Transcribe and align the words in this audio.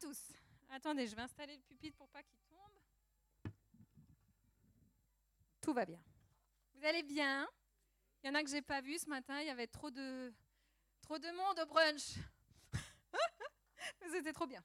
tous. 0.00 0.32
Attendez, 0.70 1.06
je 1.06 1.14
vais 1.14 1.22
installer 1.22 1.56
le 1.56 1.62
pupitre 1.62 1.96
pour 1.96 2.08
pas 2.08 2.22
qu'il 2.22 2.38
tombe. 2.48 3.52
Tout 5.60 5.74
va 5.74 5.84
bien. 5.84 6.00
Vous 6.74 6.84
allez 6.84 7.02
bien 7.02 7.46
Il 8.22 8.28
y 8.28 8.30
en 8.30 8.34
a 8.34 8.42
que 8.42 8.48
j'ai 8.48 8.62
pas 8.62 8.80
vu 8.80 8.98
ce 8.98 9.08
matin. 9.08 9.40
Il 9.40 9.46
y 9.46 9.50
avait 9.50 9.66
trop 9.66 9.90
de 9.90 10.32
trop 11.02 11.18
de 11.18 11.28
monde 11.32 11.60
au 11.60 11.66
brunch. 11.66 12.14
c'était 14.10 14.32
trop 14.32 14.46
bien. 14.46 14.62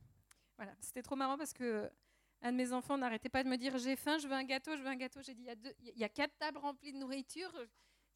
Voilà, 0.55 0.73
c'était 0.79 1.01
trop 1.01 1.15
marrant 1.15 1.37
parce 1.37 1.53
que 1.53 1.91
un 2.41 2.51
de 2.51 2.57
mes 2.57 2.71
enfants 2.71 2.97
n'arrêtait 2.97 3.29
pas 3.29 3.43
de 3.43 3.49
me 3.49 3.57
dire 3.57 3.77
j'ai 3.77 3.95
faim, 3.95 4.17
je 4.19 4.27
veux 4.27 4.33
un 4.33 4.43
gâteau, 4.43 4.77
je 4.77 4.81
veux 4.81 4.87
un 4.87 4.95
gâteau. 4.95 5.21
J'ai 5.21 5.33
dit 5.33 5.41
il 5.41 5.47
y, 5.47 5.49
a 5.49 5.55
il 5.81 5.99
y 5.99 6.03
a 6.03 6.09
quatre 6.09 6.37
tables 6.37 6.59
remplies 6.59 6.93
de 6.93 6.97
nourriture, 6.97 7.51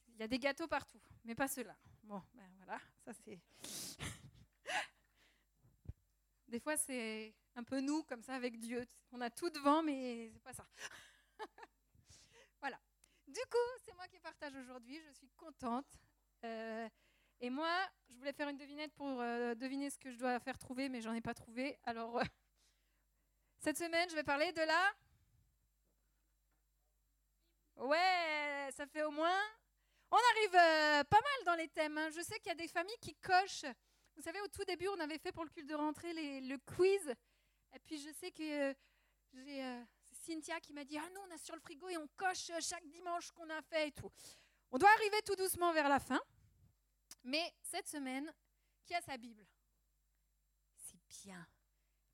il 0.07 0.19
y 0.19 0.23
a 0.23 0.27
des 0.27 0.39
gâteaux 0.39 0.67
partout, 0.67 1.01
mais 1.25 1.35
pas 1.35 1.47
ceux-là. 1.47 1.75
Bon, 2.03 2.21
ben 2.33 2.49
voilà, 2.57 2.79
ça 3.03 3.11
c'est. 3.13 3.39
Des 6.49 6.59
fois, 6.59 6.75
c'est 6.77 7.35
un 7.55 7.63
peu 7.63 7.79
nous, 7.79 8.01
comme 8.03 8.23
ça, 8.23 8.33
avec 8.33 8.57
Dieu. 8.57 8.83
On 9.11 9.21
a 9.21 9.29
tout 9.29 9.51
devant, 9.51 9.83
mais 9.83 10.31
c'est 10.33 10.41
pas 10.41 10.53
ça. 10.53 10.65
voilà. 12.59 12.79
Du 13.27 13.39
coup, 13.51 13.81
c'est 13.85 13.93
moi 13.93 14.07
qui 14.07 14.19
partage 14.19 14.55
aujourd'hui. 14.55 14.99
Je 15.07 15.11
suis 15.11 15.29
contente. 15.37 15.85
Euh, 16.43 16.89
et 17.39 17.51
moi, 17.51 17.69
je 18.09 18.17
voulais 18.17 18.33
faire 18.33 18.49
une 18.49 18.57
devinette 18.57 18.91
pour 18.95 19.21
euh, 19.21 19.53
deviner 19.53 19.91
ce 19.91 19.99
que 19.99 20.09
je 20.09 20.17
dois 20.17 20.39
faire 20.39 20.57
trouver, 20.57 20.89
mais 20.89 21.01
j'en 21.01 21.13
ai 21.13 21.21
pas 21.21 21.35
trouvé. 21.35 21.77
Alors, 21.83 22.17
euh, 22.17 22.23
cette 23.59 23.77
semaine, 23.77 24.09
je 24.09 24.15
vais 24.15 24.23
parler 24.23 24.51
de 24.51 24.61
la. 24.61 24.93
Ouais, 27.75 28.71
ça 28.71 28.87
fait 28.87 29.03
au 29.03 29.11
moins. 29.11 29.39
On 30.09 30.17
arrive 30.17 31.05
pas 31.05 31.21
mal 31.21 31.45
dans 31.45 31.55
les 31.55 31.67
thèmes. 31.67 31.99
Hein. 31.99 32.09
Je 32.09 32.21
sais 32.21 32.39
qu'il 32.39 32.47
y 32.47 32.53
a 32.53 32.55
des 32.55 32.67
familles 32.67 32.97
qui 32.99 33.13
cochent 33.17 33.65
vous 34.19 34.25
savez, 34.25 34.41
au 34.41 34.49
tout 34.49 34.65
début, 34.65 34.89
on 34.89 34.99
avait 34.99 35.17
fait 35.17 35.31
pour 35.31 35.45
le 35.45 35.49
culte 35.49 35.69
de 35.69 35.75
rentrée 35.75 36.13
le 36.41 36.57
quiz. 36.57 37.15
Et 37.73 37.79
puis 37.79 37.97
je 37.97 38.11
sais 38.11 38.31
que 38.31 38.69
euh, 38.69 38.73
j'ai 39.31 39.63
euh, 39.63 39.81
Cynthia 40.11 40.59
qui 40.59 40.73
m'a 40.73 40.83
dit 40.83 40.97
Ah, 40.97 41.09
nous, 41.13 41.21
on 41.21 41.33
a 41.33 41.37
sur 41.37 41.55
le 41.55 41.61
frigo 41.61 41.87
et 41.87 41.95
on 41.97 42.05
coche 42.17 42.49
euh, 42.49 42.59
chaque 42.59 42.85
dimanche 42.89 43.31
qu'on 43.31 43.49
a 43.49 43.61
fait 43.61 43.87
et 43.87 43.91
tout. 43.93 44.11
On 44.71 44.77
doit 44.77 44.91
arriver 44.91 45.21
tout 45.25 45.37
doucement 45.37 45.71
vers 45.71 45.87
la 45.87 45.99
fin. 45.99 46.19
Mais 47.23 47.53
cette 47.61 47.87
semaine, 47.87 48.29
qui 48.85 48.93
a 48.93 49.01
sa 49.01 49.15
Bible? 49.15 49.47
C'est 50.75 50.99
bien. 51.23 51.47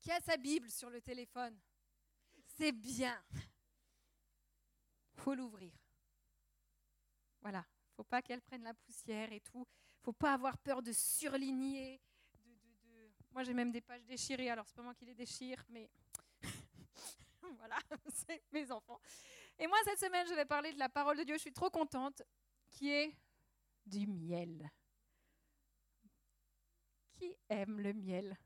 Qui 0.00 0.12
a 0.12 0.20
sa 0.20 0.36
Bible 0.36 0.70
sur 0.70 0.90
le 0.90 1.00
téléphone? 1.00 1.58
C'est 2.56 2.72
bien. 2.72 3.20
faut 5.16 5.34
l'ouvrir. 5.34 5.72
Voilà 7.40 7.66
faut 7.96 8.04
pas 8.04 8.20
qu'elle 8.20 8.42
prenne 8.42 8.62
la 8.62 8.74
poussière 8.74 9.32
et 9.32 9.40
tout. 9.40 9.66
Faut 10.06 10.12
pas 10.12 10.34
avoir 10.34 10.56
peur 10.58 10.82
de 10.82 10.92
surligner. 10.92 12.00
De, 12.44 13.10
Moi, 13.32 13.42
j'ai 13.42 13.52
même 13.52 13.72
des 13.72 13.80
pages 13.80 14.04
déchirées, 14.04 14.48
alors 14.48 14.64
c'est 14.68 14.76
pas 14.76 14.82
moi 14.82 14.94
qui 14.94 15.04
les 15.04 15.16
déchire, 15.16 15.64
mais 15.68 15.90
voilà, 17.58 17.76
c'est 18.12 18.40
mes 18.52 18.70
enfants. 18.70 19.00
Et 19.58 19.66
moi, 19.66 19.76
cette 19.82 19.98
semaine, 19.98 20.24
je 20.28 20.34
vais 20.34 20.44
parler 20.44 20.72
de 20.72 20.78
la 20.78 20.88
parole 20.88 21.18
de 21.18 21.24
Dieu. 21.24 21.34
Je 21.34 21.40
suis 21.40 21.52
trop 21.52 21.70
contente, 21.70 22.22
qui 22.70 22.88
est 22.88 23.16
du 23.84 24.06
miel. 24.06 24.70
Qui 27.14 27.36
aime 27.48 27.80
le 27.80 27.92
miel? 27.92 28.38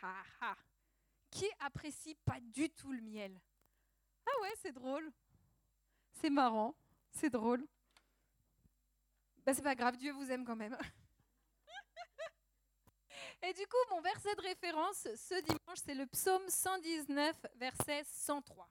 Ha, 0.00 0.24
ha. 0.40 0.56
Qui 1.28 1.50
apprécie 1.58 2.14
pas 2.24 2.40
du 2.40 2.70
tout 2.70 2.90
le 2.90 3.02
miel? 3.02 3.38
Ah 4.24 4.40
ouais, 4.40 4.54
c'est 4.62 4.72
drôle. 4.72 5.12
C'est 6.12 6.30
marrant. 6.30 6.74
C'est 7.10 7.28
drôle. 7.28 7.66
Ben, 9.48 9.54
c'est 9.54 9.62
pas 9.62 9.74
grave, 9.74 9.96
Dieu 9.96 10.12
vous 10.12 10.30
aime 10.30 10.44
quand 10.44 10.56
même. 10.56 10.76
Et 13.42 13.54
du 13.54 13.66
coup, 13.66 13.78
mon 13.88 14.02
verset 14.02 14.34
de 14.34 14.42
référence 14.42 15.08
ce 15.16 15.40
dimanche, 15.40 15.78
c'est 15.82 15.94
le 15.94 16.04
psaume 16.04 16.46
119, 16.46 17.34
verset 17.54 18.04
103. 18.04 18.70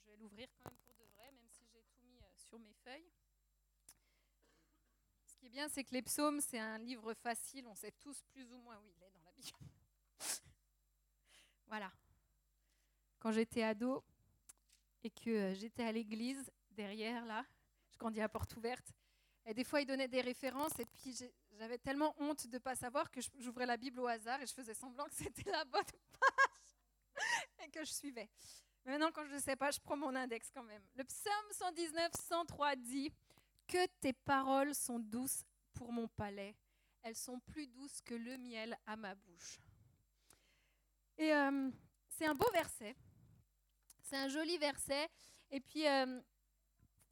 je 0.00 0.10
vais 0.10 0.16
l'ouvrir 0.16 0.48
quand 0.60 0.68
même 0.68 0.80
pour 0.80 0.96
de 0.96 1.04
vrai, 1.14 1.30
même 1.30 1.48
si 1.48 1.64
j'ai 1.72 1.84
tout 1.84 2.00
mis 2.02 2.18
euh, 2.18 2.24
sur 2.34 2.58
mes 2.58 2.72
feuilles. 2.82 3.08
Ce 5.26 5.36
qui 5.36 5.46
est 5.46 5.50
bien, 5.50 5.68
c'est 5.68 5.84
que 5.84 5.92
les 5.92 6.02
psaumes, 6.02 6.40
c'est 6.40 6.58
un 6.58 6.78
livre 6.78 7.14
facile, 7.14 7.64
on 7.68 7.76
sait 7.76 7.92
tous 8.00 8.20
plus 8.32 8.52
ou 8.52 8.58
moins 8.58 8.78
où 8.78 8.88
il 8.88 9.00
est 9.00 9.12
dans 9.12 9.22
la 9.22 9.30
Bible. 9.30 9.58
voilà. 11.68 11.92
Quand 13.20 13.30
j'étais 13.30 13.62
ado 13.62 14.02
et 15.04 15.10
que 15.10 15.30
euh, 15.30 15.54
j'étais 15.54 15.84
à 15.84 15.92
l'église, 15.92 16.50
derrière 16.72 17.24
là, 17.26 17.46
je 17.92 17.96
grandis 17.96 18.20
à 18.20 18.28
porte 18.28 18.56
ouverte, 18.56 18.92
et 19.44 19.54
des 19.54 19.64
fois, 19.64 19.80
il 19.80 19.86
donnait 19.86 20.08
des 20.08 20.20
références, 20.20 20.78
et 20.78 20.84
puis 20.84 21.16
j'avais 21.58 21.78
tellement 21.78 22.14
honte 22.18 22.46
de 22.46 22.54
ne 22.54 22.58
pas 22.58 22.76
savoir 22.76 23.10
que 23.10 23.20
j'ouvrais 23.38 23.66
la 23.66 23.76
Bible 23.76 24.00
au 24.00 24.06
hasard 24.06 24.40
et 24.40 24.46
je 24.46 24.52
faisais 24.52 24.74
semblant 24.74 25.04
que 25.06 25.14
c'était 25.14 25.50
la 25.50 25.64
bonne 25.64 25.82
page 25.82 27.64
et 27.64 27.70
que 27.70 27.84
je 27.84 27.90
suivais. 27.90 28.28
Mais 28.84 28.92
maintenant, 28.92 29.12
quand 29.12 29.24
je 29.26 29.34
ne 29.34 29.40
sais 29.40 29.56
pas, 29.56 29.70
je 29.70 29.80
prends 29.80 29.96
mon 29.96 30.14
index 30.14 30.50
quand 30.52 30.62
même. 30.62 30.82
Le 30.96 31.04
psaume 31.04 31.32
119, 31.52 32.12
103 32.28 32.76
dit 32.76 33.12
Que 33.66 33.86
tes 34.00 34.12
paroles 34.12 34.74
sont 34.74 34.98
douces 34.98 35.44
pour 35.74 35.92
mon 35.92 36.08
palais, 36.08 36.54
elles 37.02 37.16
sont 37.16 37.40
plus 37.40 37.66
douces 37.66 38.00
que 38.00 38.14
le 38.14 38.38
miel 38.38 38.76
à 38.86 38.96
ma 38.96 39.14
bouche. 39.14 39.60
Et 41.18 41.32
euh, 41.32 41.70
c'est 42.08 42.26
un 42.26 42.34
beau 42.34 42.50
verset, 42.52 42.96
c'est 44.02 44.16
un 44.16 44.28
joli 44.28 44.58
verset. 44.58 45.08
Et 45.50 45.60
puis, 45.60 45.86
euh, 45.86 46.20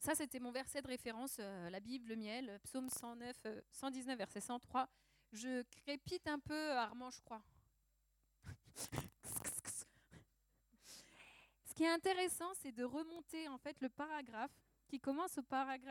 ça, 0.01 0.15
c'était 0.15 0.39
mon 0.39 0.51
verset 0.51 0.81
de 0.81 0.87
référence, 0.87 1.37
euh, 1.39 1.69
la 1.69 1.79
Bible, 1.79 2.09
le 2.09 2.15
miel, 2.15 2.59
psaume 2.63 2.89
109, 2.89 3.37
119, 3.71 4.13
euh, 4.13 4.17
verset 4.17 4.41
103. 4.41 4.89
Je 5.31 5.61
crépite 5.61 6.27
un 6.27 6.39
peu, 6.39 6.71
Armand, 6.71 7.11
je 7.11 7.21
crois. 7.21 7.43
Ce 11.63 11.75
qui 11.75 11.83
est 11.83 11.91
intéressant, 11.91 12.51
c'est 12.55 12.71
de 12.71 12.83
remonter 12.83 13.47
en 13.47 13.59
fait 13.59 13.79
le 13.79 13.89
paragraphe 13.89 14.51
qui 14.87 14.99
commence 14.99 15.39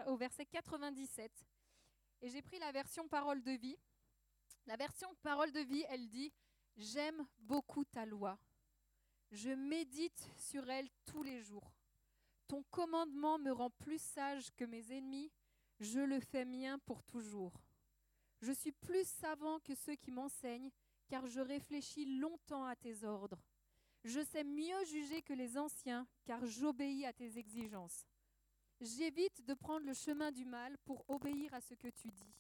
au 0.06 0.16
verset 0.16 0.44
97. 0.44 1.30
Et 2.22 2.30
j'ai 2.30 2.42
pris 2.42 2.58
la 2.58 2.72
version 2.72 3.06
parole 3.06 3.44
de 3.44 3.52
vie. 3.52 3.78
La 4.66 4.76
version 4.76 5.14
parole 5.22 5.52
de 5.52 5.60
vie, 5.60 5.84
elle 5.88 6.08
dit 6.08 6.32
J'aime 6.76 7.24
beaucoup 7.38 7.84
ta 7.84 8.04
loi. 8.06 8.36
Je 9.30 9.50
médite 9.50 10.32
sur 10.36 10.68
elle 10.68 10.88
tous 11.06 11.22
les 11.22 11.42
jours. 11.42 11.79
Ton 12.50 12.64
commandement 12.72 13.38
me 13.38 13.52
rend 13.52 13.70
plus 13.70 14.02
sage 14.02 14.50
que 14.56 14.64
mes 14.64 14.90
ennemis, 14.90 15.30
je 15.78 16.00
le 16.00 16.18
fais 16.18 16.44
mien 16.44 16.80
pour 16.80 17.00
toujours. 17.04 17.52
Je 18.40 18.50
suis 18.50 18.72
plus 18.72 19.06
savant 19.06 19.60
que 19.60 19.76
ceux 19.76 19.94
qui 19.94 20.10
m'enseignent, 20.10 20.72
car 21.06 21.28
je 21.28 21.38
réfléchis 21.38 22.18
longtemps 22.18 22.64
à 22.64 22.74
tes 22.74 23.04
ordres. 23.04 23.40
Je 24.02 24.18
sais 24.24 24.42
mieux 24.42 24.84
juger 24.86 25.22
que 25.22 25.32
les 25.32 25.56
anciens, 25.56 26.08
car 26.24 26.44
j'obéis 26.44 27.06
à 27.06 27.12
tes 27.12 27.38
exigences. 27.38 28.04
J'évite 28.80 29.44
de 29.44 29.54
prendre 29.54 29.86
le 29.86 29.94
chemin 29.94 30.32
du 30.32 30.44
mal 30.44 30.76
pour 30.78 31.08
obéir 31.08 31.54
à 31.54 31.60
ce 31.60 31.74
que 31.74 31.86
tu 31.86 32.10
dis. 32.10 32.34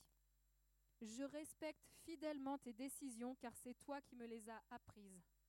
Je 1.02 1.22
respecte 1.22 1.86
fidèlement 2.02 2.58
tes 2.58 2.72
décisions, 2.72 3.36
car 3.36 3.54
c'est 3.54 3.78
toi 3.78 4.00
qui 4.00 4.16
me 4.16 4.26
les 4.26 4.50
as 4.50 4.60
apprises. 4.72 5.39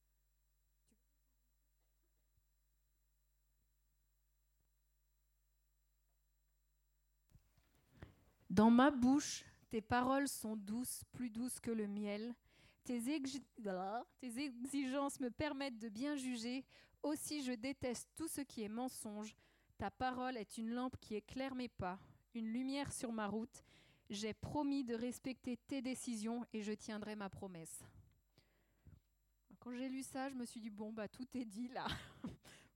Dans 8.52 8.70
ma 8.70 8.92
bouche, 8.92 9.46
tes 9.70 9.80
paroles 9.80 10.28
sont 10.28 10.58
douces, 10.58 11.06
plus 11.14 11.30
douces 11.30 11.62
que 11.62 11.72
le 11.72 11.88
miel. 11.88 12.36
Tes, 12.84 13.14
exigences 13.14 15.22
me 15.22 15.30
permettent 15.30 15.80
de 15.80 15.88
bien 15.88 16.18
juger. 16.18 16.66
Aussi, 17.02 17.44
je 17.44 17.54
déteste 17.54 18.10
tout 18.14 18.28
ce 18.28 18.42
qui 18.42 18.64
est 18.64 18.68
mensonge. 18.68 19.34
Ta 19.78 19.90
parole 19.90 20.36
est 20.36 20.58
une 20.58 20.72
lampe 20.72 20.98
qui 21.00 21.16
éclaire 21.16 21.56
mes 21.56 21.70
pas, 21.70 21.98
une 22.34 22.52
lumière 22.52 22.92
sur 22.92 23.14
ma 23.14 23.26
route. 23.26 23.64
J'ai 24.10 24.34
promis 24.34 24.84
de 24.84 24.96
respecter 24.96 25.56
tes 25.56 25.82
décisions 25.82 26.46
et 26.52 26.62
je 26.62 26.74
tiendrai 26.74 27.16
ma 27.16 27.30
promesse. 27.30 27.86
Quand 29.62 29.72
j'ai 29.72 29.88
lu 29.88 30.04
ça, 30.04 30.28
je 30.28 30.36
me 30.36 30.44
suis 30.44 30.60
dit, 30.60 30.70
bon, 30.70 30.92
bah, 30.92 31.08
tout 31.08 31.28
est 31.36 31.46
dit 31.46 31.70
là. 31.70 31.88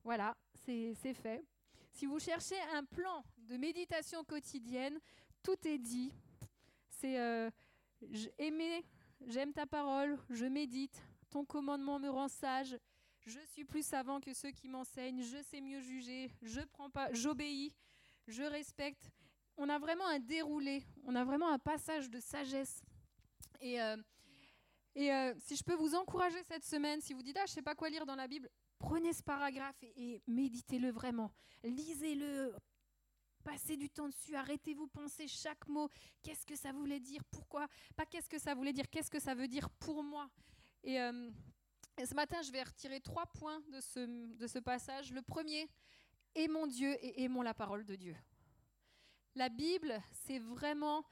voilà, 0.06 0.38
c'est 0.54 1.14
fait. 1.14 1.44
Si 1.92 2.06
vous 2.06 2.20
cherchez 2.20 2.60
un 2.74 2.86
plan 2.86 3.26
de 3.38 3.58
méditation 3.58 4.24
quotidienne, 4.24 5.00
tout 5.46 5.68
est 5.68 5.78
dit. 5.78 6.12
C'est 6.90 7.20
euh, 7.20 7.52
j'aime 8.12 9.54
ta 9.54 9.68
parole, 9.68 10.18
je 10.32 10.46
médite, 10.46 11.04
ton 11.30 11.46
commandement 11.46 12.00
me 12.00 12.10
rend 12.10 12.28
sage, 12.28 12.78
je 13.28 13.40
suis 13.52 13.64
plus 13.64 13.86
savant 13.86 14.20
que 14.20 14.34
ceux 14.34 14.50
qui 14.50 14.68
m'enseignent, 14.68 15.22
je 15.22 15.42
sais 15.44 15.62
mieux 15.62 15.82
juger, 15.82 16.32
je 16.42 16.62
prends 16.62 16.90
pas, 16.90 17.14
j'obéis, 17.14 17.74
je 18.28 18.42
respecte. 18.42 19.12
On 19.58 19.70
a 19.70 19.78
vraiment 19.78 20.08
un 20.08 20.20
déroulé, 20.20 20.84
on 21.04 21.16
a 21.16 21.24
vraiment 21.24 21.52
un 21.52 21.60
passage 21.60 22.10
de 22.10 22.20
sagesse. 22.20 22.82
Et, 23.62 23.80
euh, 23.80 23.98
et 24.96 25.14
euh, 25.14 25.34
si 25.38 25.56
je 25.56 25.64
peux 25.64 25.76
vous 25.76 25.94
encourager 25.94 26.42
cette 26.44 26.66
semaine, 26.66 27.02
si 27.02 27.14
vous 27.14 27.22
dites 27.22 27.38
ah 27.40 27.46
je 27.46 27.54
sais 27.54 27.62
pas 27.62 27.76
quoi 27.76 27.90
lire 27.90 28.08
dans 28.08 28.16
la 28.16 28.28
Bible, 28.28 28.50
prenez 28.80 29.14
ce 29.14 29.22
paragraphe 29.22 29.82
et 29.84 30.24
méditez-le 30.26 30.90
vraiment, 30.90 31.32
lisez-le, 31.64 32.56
Passez 33.46 33.78
du 33.78 33.90
temps 33.90 34.10
dessus, 34.10 34.36
arrêtez-vous, 34.36 34.88
pensez 34.88 35.28
chaque 35.28 35.68
mot. 35.68 35.88
Qu'est-ce 36.24 36.46
que 36.46 36.56
ça 36.56 36.72
voulait 36.74 37.00
dire? 37.00 37.24
Pourquoi? 37.32 37.68
Pas 37.96 38.06
qu'est-ce 38.06 38.28
que 38.28 38.40
ça 38.40 38.56
voulait 38.56 38.74
dire, 38.74 38.90
qu'est-ce 38.90 39.12
que 39.12 39.22
ça 39.22 39.36
veut 39.36 39.48
dire 39.48 39.70
pour 39.70 40.04
moi? 40.04 40.30
Et 40.84 41.00
euh, 41.00 41.30
Et 41.98 42.06
ce 42.06 42.16
matin, 42.16 42.42
je 42.42 42.52
vais 42.52 42.64
retirer 42.64 43.00
trois 43.00 43.28
points 43.28 43.62
de 43.72 43.80
ce, 43.80 44.02
de 44.36 44.48
ce 44.48 44.60
passage. 44.60 45.14
Le 45.14 45.22
premier, 45.22 45.70
aimons 46.34 46.68
Dieu 46.68 46.92
et 47.00 47.24
aimons 47.24 47.44
la 47.44 47.54
parole 47.54 47.86
de 47.86 47.96
Dieu. 47.96 48.16
La 49.36 49.50
Bible, 49.50 50.02
c'est 50.12 50.40
vraiment, 50.40 51.06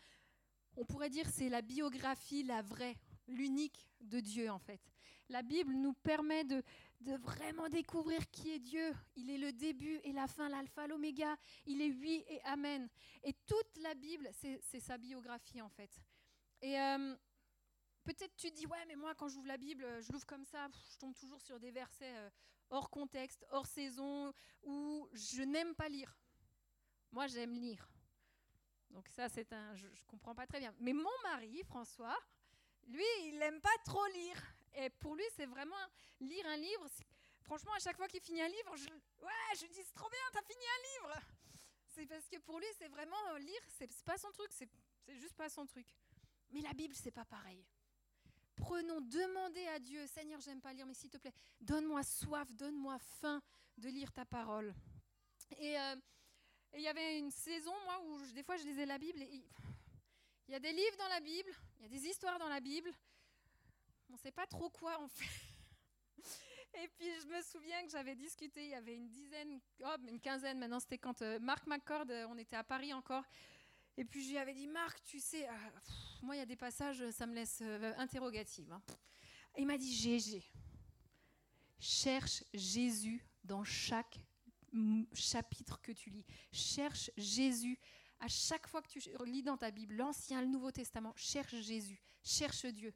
on 0.76 0.86
pourrait 0.86 1.10
dire, 1.10 1.30
c'est 1.30 1.50
la 1.50 1.62
biographie, 1.62 2.44
la 2.44 2.62
vraie, 2.62 2.98
l'unique 3.28 3.88
de 4.02 4.20
Dieu 4.20 4.50
en 4.50 4.60
fait. 4.60 4.82
La 5.30 5.42
Bible 5.42 5.74
nous 5.74 5.94
permet 5.94 6.44
de, 6.44 6.62
de 7.04 7.16
vraiment 7.18 7.70
découvrir 7.70 8.30
qui 8.32 8.52
est 8.52 8.60
Dieu. 8.60 8.94
Il 9.16 9.30
est 9.30 9.38
le 9.38 9.52
début 9.52 10.00
et 10.04 10.12
la 10.12 10.28
fin, 10.28 10.50
l'alpha, 10.50 10.88
l'oméga. 10.88 11.36
Il 11.66 11.82
est 11.82 11.92
oui 11.92 12.24
et 12.28 12.42
amen. 12.44 12.90
Et 13.24 13.34
toute 13.46 13.78
la 13.82 13.94
Bible, 13.94 14.30
c'est 14.34 14.80
sa 14.80 14.98
biographie 14.98 15.62
en 15.62 15.70
fait. 15.70 15.92
Et 16.62 16.80
euh, 16.80 17.16
peut-être 18.04 18.36
tu 18.36 18.50
dis, 18.52 18.66
ouais, 18.66 18.86
mais 18.88 18.96
moi 18.96 19.14
quand 19.16 19.28
j'ouvre 19.28 19.48
la 19.48 19.58
Bible, 19.58 19.86
je 20.02 20.12
l'ouvre 20.12 20.26
comme 20.26 20.46
ça, 20.46 20.68
je 20.92 20.98
tombe 20.98 21.14
toujours 21.16 21.42
sur 21.42 21.60
des 21.60 21.72
versets 21.72 22.16
euh, 22.16 22.30
hors 22.70 22.90
contexte, 22.90 23.46
hors 23.52 23.68
saison, 23.68 24.34
où 24.64 25.08
je 25.14 25.44
n'aime 25.44 25.76
pas 25.76 25.90
lire. 25.90 26.18
Moi, 27.12 27.28
j'aime 27.28 27.54
lire. 27.54 27.88
Donc 28.90 29.08
ça, 29.10 29.30
c'est 29.30 29.52
un, 29.54 29.76
je, 29.76 29.88
ne 29.88 30.06
comprends 30.08 30.36
pas 30.36 30.48
très 30.48 30.60
bien. 30.60 30.74
Mais 30.80 30.94
mon 30.94 31.10
mari, 31.24 31.62
François, 31.64 32.18
lui, 32.88 33.06
il 33.26 33.38
n'aime 33.38 33.62
pas 33.62 33.78
trop 33.86 34.06
lire. 34.08 34.38
Et 34.76 34.90
pour 34.90 35.16
lui, 35.16 35.24
c'est 35.36 35.46
vraiment 35.46 35.76
lire 36.20 36.46
un 36.48 36.58
livre. 36.58 36.88
Franchement, 37.44 37.74
à 37.74 37.80
chaque 37.80 37.98
fois 37.98 38.08
qu'il 38.08 38.22
finit 38.22 38.42
un 38.42 38.48
livre, 38.48 38.76
je, 38.76 38.90
ouais, 39.24 39.56
je 39.56 39.62
lui 39.62 39.70
dis 39.70 39.84
c'est 39.84 39.94
trop 39.94 40.10
bien, 40.10 40.20
t'as 40.32 40.42
fini 40.42 40.64
un 40.64 41.08
livre. 41.08 41.20
C'est 41.90 42.06
parce 42.08 42.28
que 42.28 42.38
pour 42.40 42.60
lui, 42.60 42.68
c'est 42.78 42.88
vraiment 42.88 43.16
euh, 43.34 43.40
lire, 43.40 43.62
c'est 43.78 43.92
pas 44.04 44.18
son 44.18 44.32
truc, 44.32 44.52
c'est 44.52 44.70
juste 45.10 45.36
pas 45.36 45.50
son 45.50 45.66
truc. 45.66 45.86
Mais 46.52 46.62
la 46.62 46.74
Bible, 46.74 46.96
c'est 46.96 47.12
pas 47.12 47.26
pareil. 47.26 47.64
Prenons, 48.56 49.02
demandez 49.02 49.68
à 49.68 49.80
Dieu, 49.80 50.06
Seigneur, 50.08 50.40
j'aime 50.40 50.62
pas 50.62 50.74
lire, 50.74 50.86
mais 50.86 50.94
s'il 50.94 51.10
te 51.10 51.18
plaît, 51.18 51.34
donne-moi 51.60 52.04
soif, 52.04 52.52
donne-moi 52.54 52.98
faim 53.20 53.42
de 53.78 53.90
lire 53.90 54.12
ta 54.12 54.26
parole. 54.26 54.74
Et 55.58 55.78
euh, 55.78 55.96
il 56.76 56.82
y 56.82 56.88
avait 56.88 57.20
une 57.20 57.32
saison, 57.32 57.74
moi, 57.86 58.02
où 58.06 58.20
des 58.34 58.44
fois 58.44 58.58
je 58.58 58.64
lisais 58.64 58.86
la 58.86 58.98
Bible 58.98 59.22
et 59.22 59.44
il 60.48 60.52
y 60.52 60.56
a 60.56 60.60
des 60.60 60.72
livres 60.72 60.98
dans 60.98 61.08
la 61.08 61.20
Bible, 61.20 61.52
il 61.78 61.84
y 61.84 61.86
a 61.86 61.90
des 61.90 62.06
histoires 62.06 62.38
dans 62.38 62.50
la 62.50 62.60
Bible, 62.60 62.92
on 64.10 64.14
ne 64.14 64.18
sait 64.18 64.32
pas 64.32 64.46
trop 64.46 64.70
quoi 64.70 65.00
en 65.00 65.08
fait. 65.08 65.26
Et 66.84 66.88
puis 66.88 67.08
je 67.22 67.28
me 67.28 67.42
souviens 67.42 67.84
que 67.84 67.92
j'avais 67.92 68.16
discuté, 68.16 68.64
il 68.66 68.72
y 68.72 68.76
avait 68.76 68.96
une 68.96 69.10
dizaine, 69.10 69.60
oh, 69.86 69.96
une 70.08 70.20
quinzaine 70.20 70.60
maintenant, 70.60 70.80
c'était 70.80 70.98
quand 70.98 71.22
euh, 71.22 71.40
Marc 71.40 71.68
McCord, 71.68 72.06
euh, 72.10 72.28
on 72.30 72.38
était 72.38 72.56
à 72.56 72.64
Paris 72.64 72.94
encore. 72.94 73.24
Et 73.96 74.06
puis 74.06 74.24
je 74.24 74.32
lui 74.32 74.38
avais 74.38 74.54
dit, 74.54 74.68
Marc, 74.68 75.04
tu 75.04 75.20
sais, 75.20 75.48
euh, 75.48 75.52
moi 76.24 76.36
il 76.36 76.40
y 76.40 76.42
a 76.42 76.48
des 76.48 76.56
passages, 76.56 77.08
ça 77.12 77.28
me 77.28 77.36
laisse 77.36 77.62
interrogative. 77.98 78.72
Hein. 78.72 78.82
il 79.58 79.68
m'a 79.68 79.78
dit, 79.78 79.94
GG, 79.94 80.44
cherche 81.80 82.44
Jésus 82.54 83.24
dans 83.44 83.64
chaque 83.64 84.20
chapitre 85.14 85.80
que 85.82 85.92
tu 85.92 86.10
lis. 86.10 86.26
Cherche 86.52 87.12
Jésus. 87.18 87.78
À 88.24 88.30
chaque 88.30 88.68
fois 88.68 88.82
que 88.82 88.88
tu 88.88 89.02
lis 89.26 89.44
dans 89.44 89.58
ta 89.58 89.70
Bible, 89.70 89.96
l'Ancien, 89.96 90.40
le 90.40 90.48
Nouveau 90.48 90.72
Testament, 90.72 91.14
cherche 91.18 91.56
Jésus, 91.56 92.02
cherche 92.24 92.66
Dieu. 92.68 92.94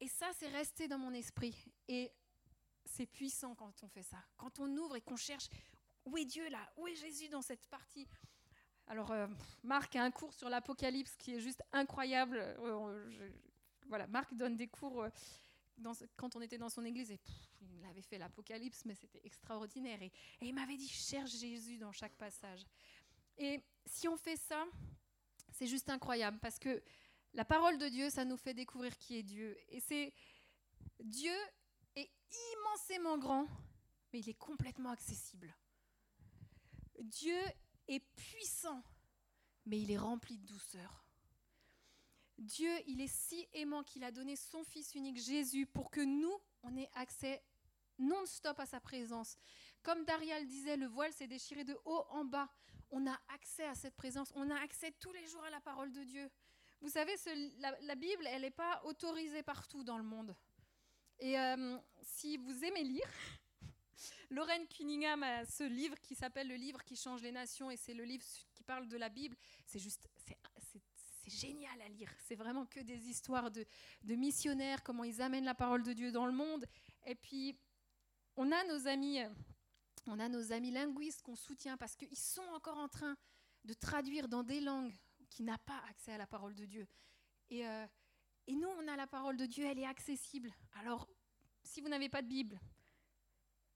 Et 0.00 0.08
ça, 0.08 0.32
c'est 0.36 0.48
resté 0.48 0.88
dans 0.88 0.98
mon 0.98 1.12
esprit. 1.12 1.54
Et 1.86 2.10
c'est 2.84 3.06
puissant 3.06 3.54
quand 3.54 3.84
on 3.84 3.88
fait 3.88 4.02
ça. 4.02 4.18
Quand 4.36 4.58
on 4.58 4.66
ouvre 4.76 4.96
et 4.96 5.00
qu'on 5.00 5.14
cherche 5.14 5.48
où 6.04 6.18
est 6.18 6.24
Dieu 6.24 6.48
là? 6.48 6.72
Où 6.76 6.88
est 6.88 6.96
Jésus 6.96 7.28
dans 7.28 7.40
cette 7.40 7.64
partie? 7.68 8.08
Alors, 8.88 9.12
euh, 9.12 9.28
Marc 9.62 9.94
a 9.94 10.02
un 10.02 10.10
cours 10.10 10.34
sur 10.34 10.48
l'Apocalypse 10.48 11.14
qui 11.14 11.36
est 11.36 11.40
juste 11.40 11.62
incroyable. 11.70 12.38
Euh, 12.38 13.30
voilà, 13.86 14.08
Marc 14.08 14.34
donne 14.34 14.56
des 14.56 14.66
cours 14.66 15.04
euh, 15.04 15.08
quand 16.16 16.34
on 16.34 16.40
était 16.40 16.58
dans 16.58 16.68
son 16.68 16.84
église 16.84 17.12
et 17.12 17.20
il 17.60 17.84
avait 17.86 18.02
fait 18.02 18.18
l'Apocalypse, 18.18 18.84
mais 18.86 18.96
c'était 18.96 19.20
extraordinaire. 19.22 20.02
Et, 20.02 20.12
et 20.40 20.48
il 20.48 20.52
m'avait 20.52 20.76
dit 20.76 20.88
cherche 20.88 21.30
Jésus 21.30 21.78
dans 21.78 21.92
chaque 21.92 22.16
passage. 22.16 22.64
Et 23.38 23.62
si 23.86 24.08
on 24.08 24.16
fait 24.16 24.36
ça, 24.36 24.66
c'est 25.52 25.66
juste 25.66 25.90
incroyable 25.90 26.38
parce 26.40 26.58
que 26.58 26.82
la 27.34 27.44
parole 27.44 27.78
de 27.78 27.88
Dieu, 27.88 28.10
ça 28.10 28.24
nous 28.24 28.36
fait 28.36 28.54
découvrir 28.54 28.96
qui 28.98 29.16
est 29.16 29.22
Dieu. 29.22 29.56
Et 29.70 29.80
c'est 29.80 30.12
Dieu 31.00 31.34
est 31.96 32.10
immensément 32.54 33.18
grand, 33.18 33.46
mais 34.12 34.20
il 34.20 34.28
est 34.28 34.34
complètement 34.34 34.90
accessible. 34.90 35.54
Dieu 37.00 37.40
est 37.88 38.00
puissant, 38.14 38.82
mais 39.66 39.80
il 39.80 39.90
est 39.90 39.98
rempli 39.98 40.38
de 40.38 40.46
douceur. 40.46 41.04
Dieu, 42.38 42.70
il 42.86 43.00
est 43.00 43.12
si 43.12 43.46
aimant 43.52 43.82
qu'il 43.82 44.04
a 44.04 44.10
donné 44.10 44.36
son 44.36 44.64
Fils 44.64 44.94
unique 44.94 45.20
Jésus 45.20 45.66
pour 45.66 45.90
que 45.90 46.00
nous, 46.00 46.36
on 46.62 46.76
ait 46.76 46.90
accès 46.94 47.42
non-stop 47.98 48.58
à 48.58 48.66
sa 48.66 48.80
présence. 48.80 49.36
Comme 49.82 50.04
Darial 50.04 50.46
disait, 50.46 50.76
le 50.76 50.86
voile 50.86 51.12
s'est 51.12 51.26
déchiré 51.26 51.64
de 51.64 51.76
haut 51.84 52.04
en 52.10 52.24
bas. 52.24 52.48
On 52.90 53.06
a 53.06 53.18
accès 53.34 53.64
à 53.66 53.74
cette 53.74 53.96
présence, 53.96 54.32
on 54.34 54.50
a 54.50 54.60
accès 54.60 54.92
tous 55.00 55.12
les 55.12 55.26
jours 55.26 55.42
à 55.44 55.50
la 55.50 55.60
parole 55.60 55.92
de 55.92 56.04
Dieu. 56.04 56.30
Vous 56.80 56.88
savez, 56.90 57.14
la, 57.58 57.94
Bible, 57.94 58.26
elle 58.26 58.42
n'est 58.42 58.50
pas 58.50 58.82
autorisée 58.84 59.42
partout 59.42 59.84
dans 59.84 59.98
le 59.98 60.04
monde. 60.04 60.34
Et 61.18 61.38
euh, 61.38 61.78
si 62.02 62.36
vous 62.36 62.64
aimez 62.64 62.82
lire, 62.82 63.08
Lorraine 64.30 64.66
Cunningham 64.66 65.22
a 65.22 65.46
ce 65.46 65.64
livre 65.64 65.98
qui 66.00 66.14
s'appelle 66.14 66.48
Le 66.48 66.56
livre 66.56 66.82
qui 66.84 66.96
change 66.96 67.22
les 67.22 67.32
nations, 67.32 67.70
et 67.70 67.76
c'est 67.76 67.94
le 67.94 68.04
livre 68.04 68.24
qui 68.52 68.64
parle 68.64 68.88
de 68.88 68.96
la 68.96 69.08
Bible. 69.08 69.36
C'est 69.64 69.78
juste, 69.78 70.08
c'est 70.26 70.36
génial 71.30 71.80
à 71.80 71.88
lire. 71.88 72.10
C'est 72.26 72.34
vraiment 72.34 72.66
que 72.66 72.80
des 72.80 73.08
histoires 73.08 73.50
de, 73.50 73.64
de, 74.02 74.14
missionnaires, 74.14 74.82
comment 74.82 75.04
ils 75.04 75.22
amènent 75.22 75.44
la 75.44 75.54
parole 75.54 75.82
de 75.82 75.92
Dieu 75.92 76.12
dans 76.12 76.26
le 76.26 76.32
monde. 76.32 76.66
Et 77.06 77.14
puis, 77.14 77.56
on 78.36 78.50
a 78.50 78.64
nos 78.64 78.88
amis, 78.88 79.20
on 80.06 80.18
a 80.18 80.28
nos 80.28 80.52
amis 80.52 80.70
linguistes 80.70 81.22
qu'on 81.22 81.36
soutient 81.36 81.76
parce 81.76 81.96
qu'ils 81.96 82.16
sont 82.16 82.42
encore 82.54 82.78
en 82.78 82.88
train 82.88 83.16
de 83.64 83.74
traduire 83.74 84.28
dans 84.28 84.42
des 84.42 84.60
langues 84.60 84.96
qui 85.30 85.42
n'a 85.42 85.58
pas 85.58 85.80
accès 85.88 86.12
à 86.12 86.18
la 86.18 86.26
parole 86.26 86.54
de 86.54 86.64
Dieu. 86.64 86.86
Et, 87.50 87.66
euh, 87.66 87.86
et 88.46 88.54
nous, 88.54 88.68
on 88.68 88.88
a 88.88 88.96
la 88.96 89.06
parole 89.06 89.36
de 89.36 89.46
Dieu, 89.46 89.64
elle 89.64 89.78
est 89.78 89.86
accessible. 89.86 90.52
Alors, 90.74 91.08
si 91.62 91.80
vous 91.80 91.88
n'avez 91.88 92.08
pas 92.08 92.22
de 92.22 92.28
Bible, 92.28 92.60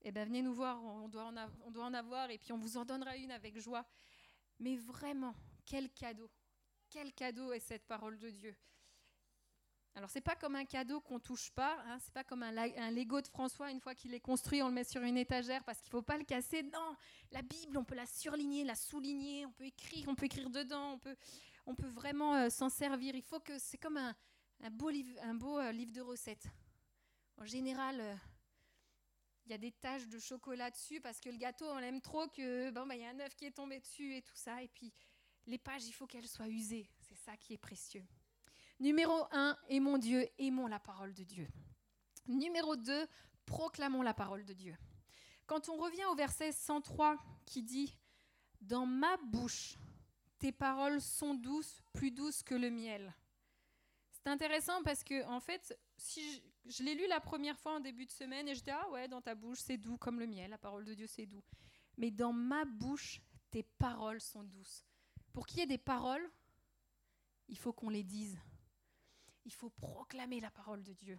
eh 0.02 0.12
ben, 0.12 0.26
venez 0.26 0.42
nous 0.42 0.54
voir, 0.54 0.82
on 0.82 1.08
doit 1.08 1.24
en 1.24 1.94
avoir, 1.94 2.30
et 2.30 2.38
puis 2.38 2.52
on 2.52 2.58
vous 2.58 2.76
en 2.76 2.84
donnera 2.84 3.16
une 3.16 3.30
avec 3.30 3.58
joie. 3.58 3.86
Mais 4.58 4.76
vraiment, 4.76 5.34
quel 5.64 5.90
cadeau, 5.90 6.30
quel 6.90 7.12
cadeau 7.12 7.52
est 7.52 7.60
cette 7.60 7.86
parole 7.86 8.18
de 8.18 8.30
Dieu. 8.30 8.56
Alors 9.96 10.10
c'est 10.10 10.20
pas 10.20 10.36
comme 10.36 10.56
un 10.56 10.66
cadeau 10.66 11.00
qu'on 11.00 11.18
touche 11.18 11.50
pas, 11.52 11.82
hein, 11.86 11.96
c'est 12.00 12.12
pas 12.12 12.22
comme 12.22 12.42
un, 12.42 12.90
Lego 12.90 13.22
de 13.22 13.28
François 13.28 13.70
une 13.70 13.80
fois 13.80 13.94
qu'il 13.94 14.12
est 14.12 14.20
construit, 14.20 14.62
on 14.62 14.68
le 14.68 14.74
met 14.74 14.84
sur 14.84 15.00
une 15.00 15.16
étagère 15.16 15.64
parce 15.64 15.80
qu'il 15.80 15.88
faut 15.90 16.02
pas 16.02 16.18
le 16.18 16.24
casser. 16.24 16.62
Non, 16.64 16.94
la 17.32 17.40
Bible, 17.40 17.78
on 17.78 17.84
peut 17.84 17.94
la 17.94 18.04
surligner, 18.04 18.62
la 18.62 18.74
souligner, 18.74 19.46
on 19.46 19.52
peut 19.52 19.64
écrire, 19.64 20.06
on 20.08 20.14
peut 20.14 20.26
écrire 20.26 20.50
dedans, 20.50 20.92
on 20.92 20.98
peut, 20.98 21.16
on 21.64 21.74
peut 21.74 21.88
vraiment 21.88 22.34
euh, 22.34 22.50
s'en 22.50 22.68
servir. 22.68 23.14
Il 23.14 23.22
faut 23.22 23.40
que 23.40 23.58
c'est 23.58 23.78
comme 23.78 23.96
un, 23.96 24.14
beau 24.70 24.90
livre, 24.90 25.18
un 25.22 25.34
beau 25.34 25.58
euh, 25.58 25.72
livre 25.72 25.92
de 25.92 26.02
recettes. 26.02 26.46
En 27.38 27.46
général, 27.46 27.98
euh, 27.98 28.14
il 29.46 29.52
y 29.52 29.54
a 29.54 29.58
des 29.58 29.72
taches 29.72 30.08
de 30.08 30.18
chocolat 30.18 30.70
dessus 30.70 31.00
parce 31.00 31.20
que 31.20 31.30
le 31.30 31.38
gâteau 31.38 31.64
on 31.70 31.78
l'aime 31.78 32.02
trop 32.02 32.28
que 32.28 32.70
bon 32.70 32.86
bah 32.86 32.96
y 32.96 33.04
a 33.04 33.08
un 33.08 33.20
œuf 33.20 33.34
qui 33.34 33.46
est 33.46 33.56
tombé 33.56 33.80
dessus 33.80 34.14
et 34.14 34.20
tout 34.20 34.36
ça. 34.36 34.62
Et 34.62 34.68
puis 34.68 34.92
les 35.46 35.56
pages, 35.56 35.86
il 35.86 35.92
faut 35.92 36.06
qu'elles 36.06 36.28
soient 36.28 36.48
usées. 36.48 36.86
C'est 37.00 37.16
ça 37.16 37.34
qui 37.38 37.54
est 37.54 37.58
précieux. 37.58 38.04
Numéro 38.78 39.26
1, 39.32 39.56
aimons 39.70 39.96
Dieu, 39.96 40.28
aimons 40.38 40.66
la 40.66 40.78
parole 40.78 41.14
de 41.14 41.24
Dieu. 41.24 41.48
Numéro 42.26 42.76
2, 42.76 43.06
proclamons 43.46 44.02
la 44.02 44.12
parole 44.12 44.44
de 44.44 44.52
Dieu. 44.52 44.76
Quand 45.46 45.70
on 45.70 45.76
revient 45.76 46.04
au 46.06 46.14
verset 46.14 46.52
103 46.52 47.16
qui 47.46 47.62
dit 47.62 47.96
Dans 48.60 48.84
ma 48.84 49.16
bouche, 49.16 49.76
tes 50.38 50.52
paroles 50.52 51.00
sont 51.00 51.34
douces, 51.34 51.82
plus 51.94 52.10
douces 52.10 52.42
que 52.42 52.54
le 52.54 52.68
miel. 52.68 53.14
C'est 54.10 54.28
intéressant 54.28 54.82
parce 54.82 55.02
que, 55.02 55.24
en 55.26 55.40
fait, 55.40 55.78
si 55.96 56.42
je, 56.66 56.82
l'ai 56.82 56.94
lu 56.94 57.06
la 57.08 57.20
première 57.20 57.58
fois 57.58 57.76
en 57.76 57.80
début 57.80 58.04
de 58.04 58.10
semaine 58.10 58.46
et 58.46 58.54
je 58.54 58.62
dis 58.62 58.70
Ah 58.70 58.90
ouais, 58.90 59.08
dans 59.08 59.22
ta 59.22 59.34
bouche, 59.34 59.60
c'est 59.60 59.78
doux 59.78 59.96
comme 59.96 60.20
le 60.20 60.26
miel, 60.26 60.50
la 60.50 60.58
parole 60.58 60.84
de 60.84 60.92
Dieu, 60.92 61.06
c'est 61.06 61.26
doux. 61.26 61.42
Mais 61.96 62.10
dans 62.10 62.32
ma 62.32 62.66
bouche, 62.66 63.22
tes 63.50 63.62
paroles 63.62 64.20
sont 64.20 64.44
douces. 64.44 64.84
Pour 65.32 65.46
qu'il 65.46 65.60
y 65.60 65.62
ait 65.62 65.66
des 65.66 65.78
paroles, 65.78 66.28
il 67.48 67.56
faut 67.56 67.72
qu'on 67.72 67.88
les 67.88 68.04
dise 68.04 68.38
il 69.46 69.52
faut 69.52 69.70
proclamer 69.70 70.40
la 70.40 70.50
parole 70.50 70.82
de 70.82 70.92
Dieu. 70.92 71.18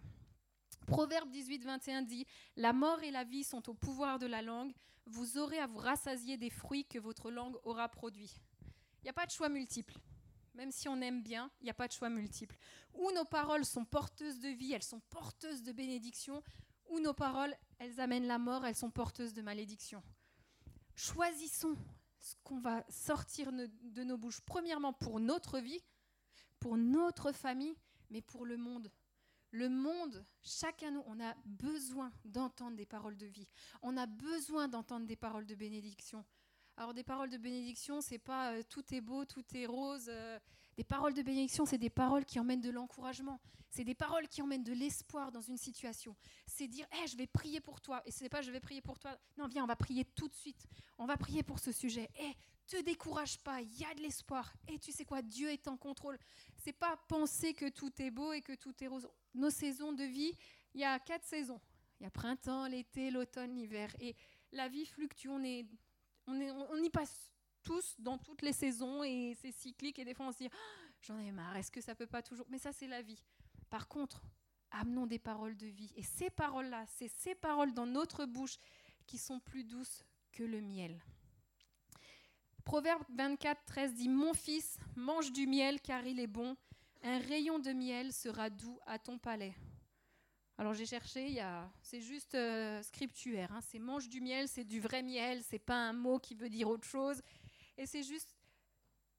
Proverbe 0.86 1.30
18, 1.30 1.64
21 1.64 2.02
dit 2.02 2.26
La 2.56 2.72
mort 2.72 3.02
et 3.02 3.10
la 3.10 3.24
vie 3.24 3.42
sont 3.42 3.68
au 3.68 3.74
pouvoir 3.74 4.18
de 4.18 4.26
la 4.26 4.42
langue. 4.42 4.72
Vous 5.06 5.38
aurez 5.38 5.58
à 5.58 5.66
vous 5.66 5.78
rassasier 5.78 6.36
des 6.36 6.50
fruits 6.50 6.84
que 6.84 6.98
votre 6.98 7.30
langue 7.30 7.56
aura 7.64 7.88
produits. 7.88 8.40
Il 9.00 9.04
n'y 9.04 9.10
a 9.10 9.14
pas 9.14 9.26
de 9.26 9.30
choix 9.30 9.48
multiple. 9.48 9.94
Même 10.54 10.70
si 10.70 10.88
on 10.88 11.00
aime 11.00 11.22
bien, 11.22 11.50
il 11.60 11.64
n'y 11.64 11.70
a 11.70 11.74
pas 11.74 11.88
de 11.88 11.92
choix 11.92 12.10
multiple. 12.10 12.56
Ou 12.92 13.10
nos 13.12 13.24
paroles 13.24 13.64
sont 13.64 13.84
porteuses 13.84 14.40
de 14.40 14.48
vie, 14.48 14.72
elles 14.72 14.82
sont 14.82 15.00
porteuses 15.08 15.62
de 15.62 15.72
bénédiction, 15.72 16.42
ou 16.86 17.00
nos 17.00 17.14
paroles, 17.14 17.54
elles 17.78 17.98
amènent 18.00 18.26
la 18.26 18.38
mort, 18.38 18.66
elles 18.66 18.74
sont 18.74 18.90
porteuses 18.90 19.32
de 19.32 19.40
malédiction. 19.40 20.02
Choisissons 20.96 21.76
ce 22.18 22.34
qu'on 22.42 22.58
va 22.60 22.84
sortir 22.90 23.52
de 23.52 24.04
nos 24.04 24.18
bouches, 24.18 24.40
premièrement 24.40 24.92
pour 24.92 25.20
notre 25.20 25.60
vie, 25.60 25.82
pour 26.58 26.76
notre 26.76 27.32
famille, 27.32 27.76
mais 28.10 28.22
pour 28.22 28.44
le 28.44 28.56
monde. 28.56 28.90
Le 29.50 29.68
monde, 29.68 30.24
chacun 30.42 30.90
nous, 30.90 31.02
on 31.06 31.20
a 31.20 31.34
besoin 31.46 32.12
d'entendre 32.24 32.76
des 32.76 32.84
paroles 32.84 33.16
de 33.16 33.26
vie. 33.26 33.48
On 33.82 33.96
a 33.96 34.06
besoin 34.06 34.68
d'entendre 34.68 35.06
des 35.06 35.16
paroles 35.16 35.46
de 35.46 35.54
bénédiction. 35.54 36.24
Alors 36.76 36.94
des 36.94 37.02
paroles 37.02 37.30
de 37.30 37.38
bénédiction, 37.38 38.00
c'est 38.00 38.18
pas 38.20 38.52
euh, 38.52 38.62
tout 38.68 38.94
est 38.94 39.00
beau, 39.00 39.24
tout 39.24 39.44
est 39.56 39.66
rose. 39.66 40.06
Euh, 40.08 40.38
des 40.76 40.84
paroles 40.84 41.12
de 41.12 41.22
bénédiction, 41.22 41.66
c'est 41.66 41.76
des 41.76 41.90
paroles 41.90 42.24
qui 42.24 42.38
emmènent 42.38 42.60
de 42.60 42.70
l'encouragement. 42.70 43.40
C'est 43.68 43.82
des 43.82 43.96
paroles 43.96 44.28
qui 44.28 44.42
emmènent 44.42 44.62
de 44.62 44.72
l'espoir 44.72 45.32
dans 45.32 45.40
une 45.40 45.56
situation. 45.56 46.14
C'est 46.46 46.68
dire, 46.68 46.86
hey, 46.92 47.08
je 47.08 47.16
vais 47.16 47.26
prier 47.26 47.60
pour 47.60 47.80
toi. 47.80 48.00
Et 48.06 48.12
ce 48.12 48.22
n'est 48.22 48.28
pas, 48.28 48.42
je 48.42 48.52
vais 48.52 48.60
prier 48.60 48.80
pour 48.80 48.98
toi. 49.00 49.18
Non, 49.36 49.48
viens, 49.48 49.64
on 49.64 49.66
va 49.66 49.74
prier 49.74 50.04
tout 50.04 50.28
de 50.28 50.34
suite. 50.34 50.66
On 50.98 51.06
va 51.06 51.16
prier 51.16 51.42
pour 51.42 51.58
ce 51.58 51.72
sujet. 51.72 52.08
Te 52.68 52.82
décourage 52.82 53.38
pas, 53.38 53.60
il 53.60 53.78
y 53.78 53.84
a 53.84 53.94
de 53.94 54.00
l'espoir. 54.00 54.52
Et 54.68 54.78
tu 54.78 54.92
sais 54.92 55.04
quoi, 55.04 55.22
Dieu 55.22 55.50
est 55.50 55.66
en 55.68 55.76
contrôle. 55.76 56.18
C'est 56.56 56.72
pas 56.72 56.96
penser 57.08 57.54
que 57.54 57.68
tout 57.68 57.90
est 58.00 58.10
beau 58.10 58.32
et 58.32 58.42
que 58.42 58.54
tout 58.54 58.74
est 58.82 58.88
rose. 58.88 59.08
Nos 59.34 59.50
saisons 59.50 59.92
de 59.92 60.04
vie, 60.04 60.32
il 60.74 60.80
y 60.80 60.84
a 60.84 60.98
quatre 60.98 61.24
saisons. 61.24 61.60
Il 61.98 62.04
y 62.04 62.06
a 62.06 62.10
printemps, 62.10 62.66
l'été, 62.66 63.10
l'automne, 63.10 63.54
l'hiver. 63.54 63.94
Et 64.00 64.14
la 64.52 64.68
vie 64.68 64.86
fluctue. 64.86 65.28
On, 65.28 65.42
est, 65.42 65.66
on, 66.26 66.38
est, 66.40 66.50
on 66.50 66.76
y 66.82 66.90
passe 66.90 67.32
tous 67.62 67.96
dans 67.98 68.18
toutes 68.18 68.42
les 68.42 68.52
saisons 68.52 69.02
et 69.02 69.36
c'est 69.40 69.52
cyclique. 69.52 69.98
Et 69.98 70.04
des 70.04 70.14
fois, 70.14 70.26
on 70.26 70.32
se 70.32 70.38
dit, 70.38 70.48
oh, 70.52 70.88
j'en 71.00 71.18
ai 71.18 71.32
marre, 71.32 71.56
est-ce 71.56 71.70
que 71.70 71.80
ça 71.80 71.94
peut 71.94 72.06
pas 72.06 72.22
toujours? 72.22 72.46
Mais 72.50 72.58
ça, 72.58 72.72
c'est 72.72 72.86
la 72.86 73.02
vie. 73.02 73.22
Par 73.70 73.88
contre, 73.88 74.22
amenons 74.70 75.06
des 75.06 75.18
paroles 75.18 75.56
de 75.56 75.66
vie. 75.66 75.92
Et 75.96 76.02
ces 76.02 76.30
paroles-là, 76.30 76.84
c'est 76.86 77.08
ces 77.08 77.34
paroles 77.34 77.72
dans 77.72 77.86
notre 77.86 78.26
bouche 78.26 78.58
qui 79.06 79.18
sont 79.18 79.40
plus 79.40 79.64
douces 79.64 80.04
que 80.32 80.42
le 80.42 80.60
miel. 80.60 81.02
Proverbe 82.68 83.02
24, 83.14 83.64
13 83.64 83.94
dit 83.94 84.10
Mon 84.10 84.34
fils, 84.34 84.76
mange 84.94 85.32
du 85.32 85.46
miel 85.46 85.80
car 85.80 86.04
il 86.06 86.20
est 86.20 86.26
bon. 86.26 86.54
Un 87.02 87.18
rayon 87.18 87.58
de 87.58 87.72
miel 87.72 88.12
sera 88.12 88.50
doux 88.50 88.78
à 88.86 88.98
ton 88.98 89.16
palais. 89.16 89.54
Alors 90.58 90.74
j'ai 90.74 90.84
cherché, 90.84 91.42
c'est 91.80 92.02
juste 92.02 92.34
euh, 92.34 92.82
scriptuaire. 92.82 93.50
Hein. 93.52 93.60
c'est 93.62 93.78
mange 93.78 94.10
du 94.10 94.20
miel, 94.20 94.48
c'est 94.48 94.64
du 94.64 94.80
vrai 94.80 95.02
miel, 95.02 95.42
c'est 95.48 95.58
pas 95.58 95.76
un 95.76 95.94
mot 95.94 96.18
qui 96.18 96.34
veut 96.34 96.50
dire 96.50 96.68
autre 96.68 96.86
chose. 96.86 97.22
Et 97.78 97.86
c'est 97.86 98.02
juste 98.02 98.36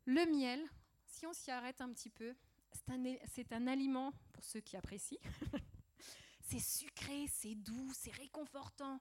le 0.05 0.27
miel. 0.27 0.63
Si 1.07 1.25
on 1.25 1.33
s'y 1.33 1.49
arrête 1.49 1.81
un 1.81 1.89
petit 1.91 2.11
peu, 2.11 2.35
c'est 2.71 3.51
un 3.51 3.65
aliment 3.65 4.13
pour 4.31 4.43
ceux 4.43 4.59
qui 4.59 4.77
apprécient. 4.77 5.17
c'est 6.41 6.59
sucré, 6.59 7.25
c'est 7.27 7.55
doux, 7.55 7.91
c'est 7.95 8.13
réconfortant. 8.13 8.99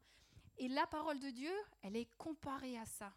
Et 0.56 0.68
la 0.68 0.86
parole 0.86 1.20
de 1.20 1.28
Dieu, 1.28 1.52
elle 1.82 1.96
est 1.96 2.08
comparée 2.16 2.78
à 2.78 2.86
ça. 2.86 3.12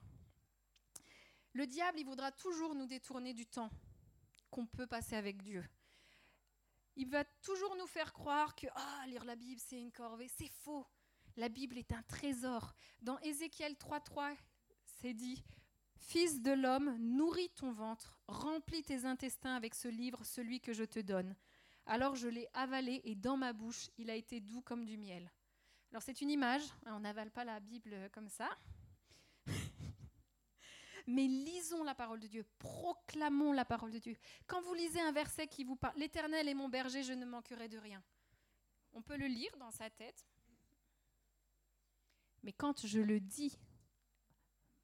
Le 1.54 1.68
diable, 1.68 2.00
il 2.00 2.06
voudra 2.06 2.32
toujours 2.32 2.76
nous 2.76 2.88
détourner 2.88 3.34
du 3.34 3.46
temps 3.46 3.70
qu'on 4.50 4.66
peut 4.66 4.88
passer 4.88 5.16
avec 5.16 5.42
Dieu. 5.42 5.66
Il 6.96 7.10
va 7.10 7.24
toujours 7.42 7.76
nous 7.76 7.88
faire 7.88 8.14
croire 8.14 8.56
que 8.56 8.68
ah, 8.76 9.04
lire 9.08 9.26
la 9.26 9.36
Bible, 9.36 9.62
c'est 9.64 9.80
une 9.80 9.92
corvée. 9.92 10.28
C'est 10.28 10.50
faux. 10.50 10.86
La 11.36 11.50
Bible 11.50 11.78
est 11.78 11.92
un 11.94 12.04
trésor. 12.04 12.74
Dans 13.02 13.20
Ézéchiel 13.20 13.74
3.3, 13.74 14.36
c'est 14.86 15.14
dit 15.14 15.44
Fils 15.98 16.42
de 16.42 16.52
l'homme, 16.52 16.98
nourris 16.98 17.52
ton 17.52 17.72
ventre, 17.72 18.18
remplis 18.28 18.84
tes 18.84 19.06
intestins 19.06 19.56
avec 19.56 19.76
ce 19.76 19.88
livre, 19.88 20.26
celui 20.26 20.60
que 20.60 20.74
je 20.74 20.84
te 20.84 21.00
donne. 21.00 21.36
Alors 21.86 22.16
je 22.16 22.28
l'ai 22.28 22.48
avalé 22.54 23.02
et 23.04 23.16
dans 23.16 23.38
ma 23.38 23.54
bouche, 23.54 23.90
il 23.98 24.10
a 24.10 24.16
été 24.16 24.40
doux 24.40 24.62
comme 24.62 24.86
du 24.86 24.98
miel. 24.98 25.32
Alors 25.92 26.02
c'est 26.02 26.22
une 26.22 26.30
image, 26.30 26.64
hein, 26.86 26.94
on 26.96 27.02
n'avale 27.02 27.32
pas 27.32 27.44
la 27.44 27.60
Bible 27.60 28.10
comme 28.14 28.30
ça 28.30 28.50
mais 31.08 31.28
lisons 31.28 31.84
la 31.84 31.96
parole 31.96 32.20
de 32.20 32.28
Dieu, 32.28 32.46
proclamons 32.60 33.52
la 33.52 33.66
parole 33.66 33.92
de 33.92 34.00
Dieu. 34.00 34.16
Quand 34.48 34.62
vous 34.62 34.74
lisez 34.74 35.02
un 35.02 35.12
verset 35.12 35.48
qui 35.48 35.64
vous 35.64 35.76
parle, 35.76 35.98
L'Éternel 35.98 36.48
est 36.48 36.54
mon 36.54 36.70
berger, 36.70 37.04
je 37.04 37.14
ne 37.14 37.26
manquerai 37.26 37.68
de 37.68 37.78
rien. 37.78 38.04
On 38.94 39.02
peut 39.02 39.18
le 39.18 39.28
lire 39.28 39.56
dans 39.58 39.72
sa 39.72 39.90
tête, 39.90 40.26
mais 42.44 42.54
quand 42.54 42.86
je 42.86 43.00
le 43.00 43.20
dis, 43.20 43.58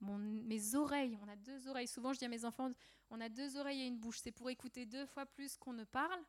mes 0.02 0.76
oreilles, 0.76 1.18
on 1.22 1.28
a 1.28 1.36
deux 1.36 1.68
oreilles, 1.68 1.88
souvent 1.88 2.14
je 2.14 2.20
dis 2.20 2.26
à 2.26 2.30
mes 2.30 2.46
enfants, 2.46 2.72
on 3.10 3.20
a 3.20 3.30
deux 3.30 3.58
oreilles 3.58 3.82
et 3.82 3.88
une 3.88 3.98
bouche, 3.98 4.20
c'est 4.22 4.32
pour 4.32 4.50
écouter 4.50 4.86
deux 4.86 5.06
fois 5.08 5.26
plus 5.26 5.58
qu'on 5.58 5.74
ne 5.74 5.84
parle, 5.84 6.20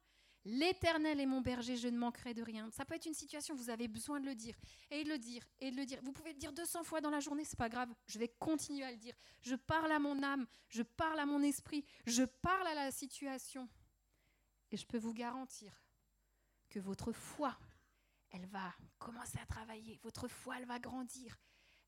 L'Éternel 0.44 1.20
est 1.20 1.26
mon 1.26 1.40
berger, 1.40 1.76
je 1.76 1.88
ne 1.88 1.98
manquerai 1.98 2.32
de 2.32 2.42
rien. 2.42 2.70
Ça 2.70 2.84
peut 2.84 2.94
être 2.94 3.06
une 3.06 3.14
situation, 3.14 3.54
vous 3.54 3.70
avez 3.70 3.88
besoin 3.88 4.20
de 4.20 4.26
le 4.26 4.34
dire, 4.34 4.56
et 4.90 5.04
de 5.04 5.08
le 5.08 5.18
dire, 5.18 5.44
et 5.60 5.70
de 5.70 5.76
le 5.76 5.84
dire. 5.84 5.98
Vous 6.02 6.12
pouvez 6.12 6.32
le 6.32 6.38
dire 6.38 6.52
200 6.52 6.84
fois 6.84 7.00
dans 7.00 7.10
la 7.10 7.20
journée, 7.20 7.44
c'est 7.44 7.58
pas 7.58 7.68
grave. 7.68 7.92
Je 8.06 8.18
vais 8.18 8.28
continuer 8.28 8.84
à 8.84 8.90
le 8.90 8.96
dire. 8.96 9.14
Je 9.42 9.56
parle 9.56 9.92
à 9.92 9.98
mon 9.98 10.22
âme, 10.22 10.46
je 10.68 10.82
parle 10.82 11.18
à 11.18 11.26
mon 11.26 11.42
esprit, 11.42 11.84
je 12.06 12.22
parle 12.22 12.66
à 12.68 12.74
la 12.74 12.90
situation. 12.90 13.68
Et 14.70 14.76
je 14.76 14.86
peux 14.86 14.98
vous 14.98 15.14
garantir 15.14 15.72
que 16.68 16.78
votre 16.78 17.12
foi, 17.12 17.58
elle 18.30 18.46
va 18.46 18.74
commencer 18.98 19.38
à 19.42 19.46
travailler. 19.46 19.98
Votre 20.02 20.28
foi, 20.28 20.58
elle 20.58 20.66
va 20.66 20.78
grandir. 20.78 21.38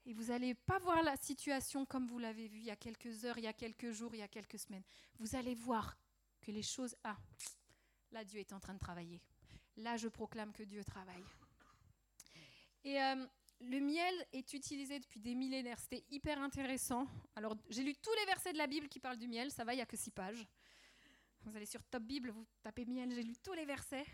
Et 0.07 0.15
vous 0.15 0.25
n'allez 0.25 0.55
pas 0.55 0.79
voir 0.79 1.03
la 1.03 1.17
situation 1.17 1.85
comme 1.85 2.07
vous 2.07 2.19
l'avez 2.19 2.49
vu 2.49 2.59
il 2.59 2.65
y 2.65 2.71
a 2.71 2.77
quelques 2.77 3.25
heures, 3.25 3.37
il 3.37 3.45
y 3.45 3.47
a 3.47 3.53
quelques 3.53 3.91
jours, 3.91 4.15
il 4.15 4.19
y 4.19 4.23
a 4.23 4.29
quelques 4.29 4.59
semaines. 4.59 4.85
Vous 5.19 5.37
allez 5.37 5.55
voir 5.55 5.97
que 6.41 6.51
les 6.51 6.63
choses... 6.63 6.97
Ah, 7.05 7.19
Là, 8.13 8.25
Dieu 8.25 8.41
est 8.41 8.53
en 8.53 8.61
train 8.61 8.75
de 8.75 8.79
travailler. 8.79 9.21
Là, 9.77 9.97
je 9.97 10.09
proclame 10.09 10.53
que 10.53 10.63
Dieu 10.63 10.83
travaille. 10.85 11.25
Et 12.85 13.01
euh, 13.01 13.27
le 13.61 13.79
miel 13.81 14.15
est 14.33 14.53
utilisé 14.53 14.99
depuis 14.99 15.21
des 15.21 15.35
millénaires. 15.35 15.79
C'était 15.79 16.05
hyper 16.11 16.41
intéressant. 16.41 17.07
Alors, 17.37 17.57
j'ai 17.69 17.83
lu 17.83 17.95
tous 17.95 18.15
les 18.15 18.25
versets 18.27 18.53
de 18.53 18.59
la 18.59 18.67
Bible 18.67 18.89
qui 18.89 19.01
parlent 19.01 19.19
du 19.19 19.29
miel. 19.29 19.51
Ça 19.51 19.65
va, 19.65 19.75
il 19.75 19.77
n'y 19.77 19.83
a 19.83 19.87
que 19.87 19.97
six 19.97 20.11
pages. 20.11 20.47
Vous 21.43 21.57
allez 21.57 21.67
sur 21.67 21.83
Top 21.85 22.03
Bible, 22.03 22.31
vous 22.31 22.47
tapez 22.63 22.85
miel, 22.85 23.13
j'ai 23.15 23.23
lu 23.23 23.35
tous 23.43 23.55
les 23.55 23.65
versets. 23.65 24.05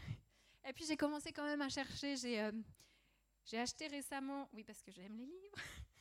Et 0.68 0.72
puis, 0.72 0.84
j'ai 0.84 0.96
commencé 0.96 1.32
quand 1.32 1.44
même 1.44 1.62
à 1.62 1.68
chercher. 1.68 2.16
J'ai 2.16 2.40
euh, 2.40 2.52
acheté 3.52 3.86
récemment, 3.86 4.48
oui, 4.52 4.64
parce 4.64 4.82
que 4.82 4.90
j'aime 4.90 5.16
les 5.16 5.26
livres. 5.26 5.56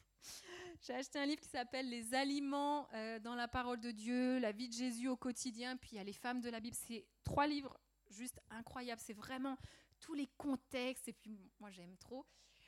J'ai 0.82 0.94
acheté 0.94 1.20
un 1.20 1.26
livre 1.26 1.42
qui 1.42 1.48
s'appelle 1.48 1.90
Les 1.90 2.14
aliments 2.14 2.88
euh, 2.94 3.18
dans 3.20 3.34
la 3.34 3.48
parole 3.48 3.80
de 3.80 3.92
Dieu, 3.92 4.40
la 4.40 4.52
vie 4.52 4.68
de 4.68 4.74
Jésus 4.74 5.08
au 5.08 5.16
quotidien, 5.16 5.78
puis 5.78 5.92
il 5.94 5.96
y 5.96 6.00
a 6.00 6.04
les 6.04 6.14
femmes 6.14 6.42
de 6.42 6.50
la 6.50 6.60
Bible. 6.60 6.76
C'est 6.76 7.06
trois 7.24 7.48
livres 7.48 7.76
juste 8.10 8.42
incroyable. 8.50 9.02
C'est 9.04 9.14
vraiment 9.14 9.58
tous 10.00 10.14
les 10.14 10.28
contextes. 10.38 11.08
Et 11.08 11.14
puis, 11.14 11.52
moi, 11.60 11.72
j'aime 11.72 11.98
trop. 11.98 12.26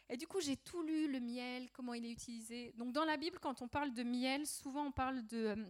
Et 0.10 0.17
du 0.17 0.27
coup, 0.27 0.39
j'ai 0.39 0.56
tout 0.56 0.82
lu, 0.84 1.12
le 1.12 1.20
miel, 1.20 1.70
comment 1.72 1.94
il 1.94 2.06
est 2.06 2.12
utilisé. 2.12 2.74
Donc, 2.77 2.94
dans 2.94 3.03
la 3.03 3.17
Bible, 3.17 3.39
quand 3.39 3.62
on 3.62 3.67
parle 3.67 3.94
de 3.94 4.03
miel, 4.03 4.48
souvent 4.48 4.86
on 4.86 4.91
parle 4.91 5.25
de. 5.27 5.38
Euh, 5.38 5.65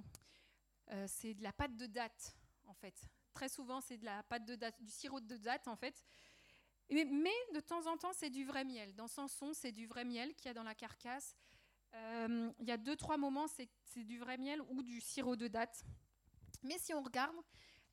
euh, 0.92 1.06
c'est 1.08 1.34
de 1.34 1.44
la 1.44 1.52
pâte 1.52 1.76
de 1.76 1.86
date, 1.88 2.36
en 2.66 2.74
fait. 2.74 2.96
Très 3.34 3.50
souvent, 3.50 3.82
c'est 3.82 3.98
de 3.98 4.06
la 4.06 4.24
pâte 4.24 4.46
de 4.46 4.56
date, 4.56 4.82
du 4.82 4.92
sirop 4.92 5.20
de 5.20 5.38
date, 5.38 5.68
en 5.68 5.76
fait. 5.76 6.06
Mais, 6.90 7.06
de 7.54 7.60
temps 7.60 7.86
en 7.88 7.98
temps, 7.98 8.14
c'est 8.14 8.30
du 8.30 8.46
vrai 8.46 8.64
miel. 8.64 8.96
Dans 8.96 9.08
Samson, 9.08 9.54
c'est 9.54 9.74
du 9.74 9.88
vrai 9.88 10.06
miel 10.06 10.34
qu'il 10.36 10.46
y 10.46 10.50
a 10.50 10.54
dans 10.54 10.64
la 10.64 10.76
carcasse. 10.76 11.36
Euh, 11.94 12.52
il 12.60 12.68
y 12.68 12.72
a 12.72 12.78
deux, 12.78 12.96
trois 12.96 13.18
moments, 13.18 13.48
c'est 13.48 13.70
du 14.04 14.20
vrai 14.20 14.38
miel 14.38 14.62
ou 14.70 14.84
du 14.84 15.02
sirop 15.02 15.36
de 15.36 15.48
date. 15.48 15.84
Mais 16.64 16.78
si 16.78 16.94
on 16.94 17.02
regarde, 17.02 17.36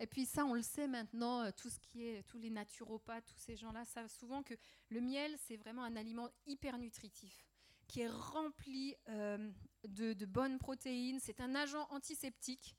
et 0.00 0.06
puis 0.06 0.26
ça, 0.26 0.44
on 0.44 0.54
le 0.54 0.62
sait 0.62 0.88
maintenant, 0.88 1.42
euh, 1.42 1.50
tout 1.56 1.70
ce 1.70 1.78
qui 1.78 2.06
est, 2.06 2.22
tous 2.24 2.38
les 2.38 2.50
naturopathes, 2.50 3.26
tous 3.26 3.38
ces 3.38 3.56
gens-là 3.56 3.84
savent 3.84 4.10
souvent 4.10 4.42
que 4.42 4.54
le 4.88 5.00
miel, 5.00 5.36
c'est 5.38 5.56
vraiment 5.56 5.84
un 5.84 5.96
aliment 5.96 6.28
hyper 6.46 6.78
nutritif, 6.78 7.46
qui 7.86 8.00
est 8.00 8.08
rempli 8.08 8.96
euh, 9.08 9.50
de, 9.86 10.26
bonnes 10.26 10.58
protéines. 10.58 11.20
C'est 11.20 11.40
un 11.40 11.54
agent 11.54 11.86
antiseptique. 11.90 12.74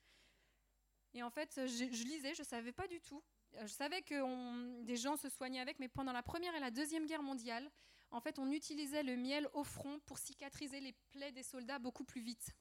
Et 1.13 1.23
en 1.23 1.29
fait, 1.29 1.53
je, 1.55 2.03
lisais, 2.03 2.33
je 2.33 2.41
ne 2.41 2.47
savais 2.47 2.73
pas 2.73 2.87
du 2.87 2.99
tout. 2.99 3.23
Je 3.61 3.67
savais 3.67 4.01
que 4.01 4.83
des 4.83 4.97
gens 4.97 5.15
se 5.15 5.29
soignaient 5.29 5.61
avec, 5.61 5.79
mais 5.79 5.87
pendant 5.87 6.11
la 6.11 6.23
Première 6.23 6.53
et 6.55 6.59
la 6.59 6.71
Deuxième 6.71 7.05
Guerre 7.05 7.23
mondiale, 7.23 7.71
en 8.11 8.19
fait, 8.19 8.37
on 8.37 8.51
utilisait 8.51 9.03
le 9.03 9.15
miel 9.15 9.47
au 9.53 9.63
front 9.63 9.99
pour 10.05 10.17
cicatriser 10.17 10.81
les 10.81 10.93
plaies 11.11 11.31
des 11.31 11.43
soldats 11.43 11.79
beaucoup 11.79 12.03
plus 12.03 12.21
vite. 12.21 12.53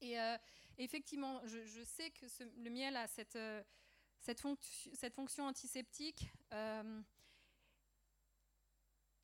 Et 0.00 0.18
euh, 0.18 0.36
effectivement, 0.78 1.40
je, 1.46 1.82
sais 1.82 2.10
que 2.10 2.26
le 2.62 2.70
miel 2.70 2.96
a 2.96 3.06
cette, 3.06 3.36
euh, 3.36 3.62
fonction 5.14 5.46
antiseptique. 5.46 6.30
Euh, 6.52 7.00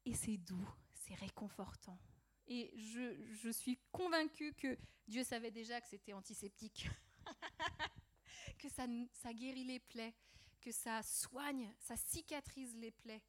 et 0.05 0.15
c'est 0.15 0.39
doux, 0.39 0.69
c'est 0.95 1.15
réconfortant. 1.15 1.99
Et 2.47 2.73
je, 2.77 3.51
suis 3.51 3.79
convaincue 3.93 4.53
que 4.55 4.77
Dieu 5.07 5.23
savait 5.25 5.51
déjà 5.51 5.81
que 5.81 5.89
c'était 5.89 6.13
antiseptique, 6.13 6.89
que 8.59 8.69
ça, 8.69 8.87
guérit 9.33 9.65
les 9.65 9.79
plaies, 9.79 10.15
que 10.61 10.73
ça 10.73 11.03
soigne, 11.03 11.73
ça 11.79 11.97
cicatrise 11.97 12.75
les 12.77 12.91
plaies. 12.91 13.23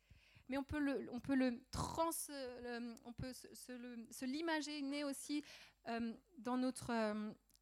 Mais 0.49 0.57
on 0.57 0.63
peut 0.63 0.79
le, 0.79 1.63
trans, 1.71 2.09
on 3.05 3.13
peut 3.13 3.33
se, 3.33 4.25
l'imaginer 4.25 5.03
aussi 5.03 5.43
euh, 5.87 6.13
dans 6.37 6.57
notre 6.57 6.91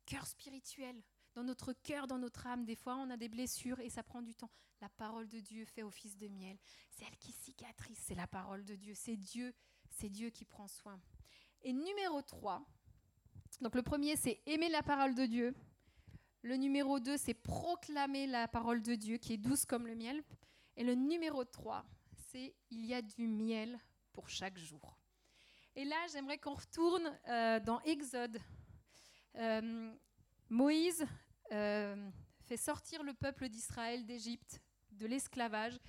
cœur 0.06 0.26
spirituel, 0.26 1.02
dans 1.36 1.44
notre 1.44 1.74
cœur, 1.74 2.08
dans 2.08 2.18
notre 2.18 2.48
âme. 2.48 2.66
Des 2.66 2.76
fois, 2.76 2.96
on 2.98 3.10
a 3.10 3.18
des 3.18 3.30
blessures 3.30 3.80
et 3.80 3.90
ça 3.90 4.04
prend 4.04 4.22
du 4.22 4.36
temps. 4.36 4.52
La 4.82 4.90
parole 4.90 5.28
de 5.28 5.40
Dieu 5.40 5.66
fait 5.66 5.84
office 5.84 6.18
de 6.18 6.28
miel. 6.28 6.58
C'est 6.90 7.06
elle 7.06 7.18
qui 7.18 7.32
cicatrise, 7.32 8.00
c'est 8.00 8.16
la 8.16 8.28
parole 8.28 8.66
de 8.66 8.76
Dieu. 8.76 8.94
C'est 8.96 9.16
Dieu, 9.16 9.54
c'est 9.90 10.10
Dieu 10.10 10.30
qui 10.30 10.46
prend 10.46 10.68
soin. 10.68 11.00
Et 11.62 11.74
numéro 11.74 12.22
3, 12.22 12.66
donc 13.62 13.76
le 13.76 13.84
premier, 13.84 14.16
c'est 14.16 14.42
aimer 14.46 14.70
la 14.70 14.82
parole 14.82 15.14
de 15.14 15.26
Dieu. 15.26 15.54
Le 16.42 16.56
numéro 16.56 17.00
2, 17.00 17.18
c'est 17.18 17.36
proclamer 17.36 18.26
la 18.26 18.48
parole 18.48 18.82
de 18.82 18.96
Dieu 18.96 19.18
qui 19.18 19.34
est 19.34 19.38
douce 19.38 19.66
comme 19.66 19.86
le 19.86 19.96
miel. 19.96 20.24
Et 20.76 20.84
le 20.84 20.96
numéro 20.96 21.46
3, 21.46 21.86
c'est 22.32 22.56
il 22.72 22.86
y 22.86 22.94
a 22.94 23.02
du 23.02 23.28
miel 23.28 23.78
pour 24.14 24.30
chaque 24.30 24.58
jour. 24.58 24.98
Et 25.76 25.86
là, 25.86 26.06
j'aimerais 26.12 26.38
qu'on 26.38 26.54
retourne 26.54 27.18
euh, 27.30 27.60
dans 27.62 27.80
Exode. 27.82 28.40
Euh, 29.36 29.94
Moïse 30.50 31.06
euh, 31.54 32.10
fait 32.42 32.58
sortir 32.58 33.04
le 33.04 33.14
peuple 33.14 33.48
d'Israël 33.48 34.06
d'Égypte, 34.06 34.62
de 34.92 35.08
l'esclavage. 35.08 35.80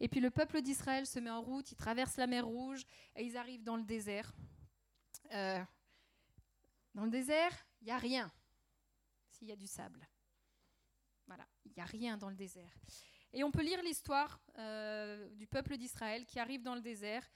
Et 0.00 0.08
puis 0.08 0.18
le 0.20 0.30
peuple 0.30 0.60
d'Israël 0.60 1.06
se 1.06 1.20
met 1.20 1.30
en 1.30 1.40
route, 1.40 1.70
ils 1.70 1.76
traversent 1.76 2.16
la 2.16 2.26
mer 2.26 2.46
Rouge 2.46 2.84
et 3.14 3.24
ils 3.24 3.36
arrivent 3.36 3.62
dans 3.62 3.76
le 3.76 3.84
désert. 3.84 4.32
dans 5.30 7.04
le 7.04 7.10
désert, 7.10 7.52
il 7.80 7.84
n'y 7.84 7.92
a 7.92 7.98
rien, 7.98 8.32
s'il 9.30 9.48
y 9.48 9.52
a 9.52 9.56
du 9.56 9.68
sable. 9.68 10.08
Voilà, 11.28 11.46
il 11.64 11.72
n'y 11.76 11.82
a 11.82 11.84
rien 11.84 12.16
dans 12.16 12.30
le 12.30 12.36
désert. 12.36 12.76
Et 13.32 13.44
on 13.44 13.50
peut 13.50 13.62
lire 13.62 13.82
l'histoire 13.82 14.40
du 15.36 15.46
peuple 15.46 15.76
d'Israël 15.76 16.26
qui 16.26 16.40
arrive 16.40 16.62
dans 16.62 16.74
le 16.74 16.80
désert 16.80 17.28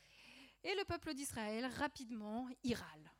et 0.65 0.75
le 0.75 0.85
peuple 0.85 1.15
d'Israël, 1.15 1.67
rapidement, 1.67 2.49
il 2.63 2.75
râle. 2.75 3.11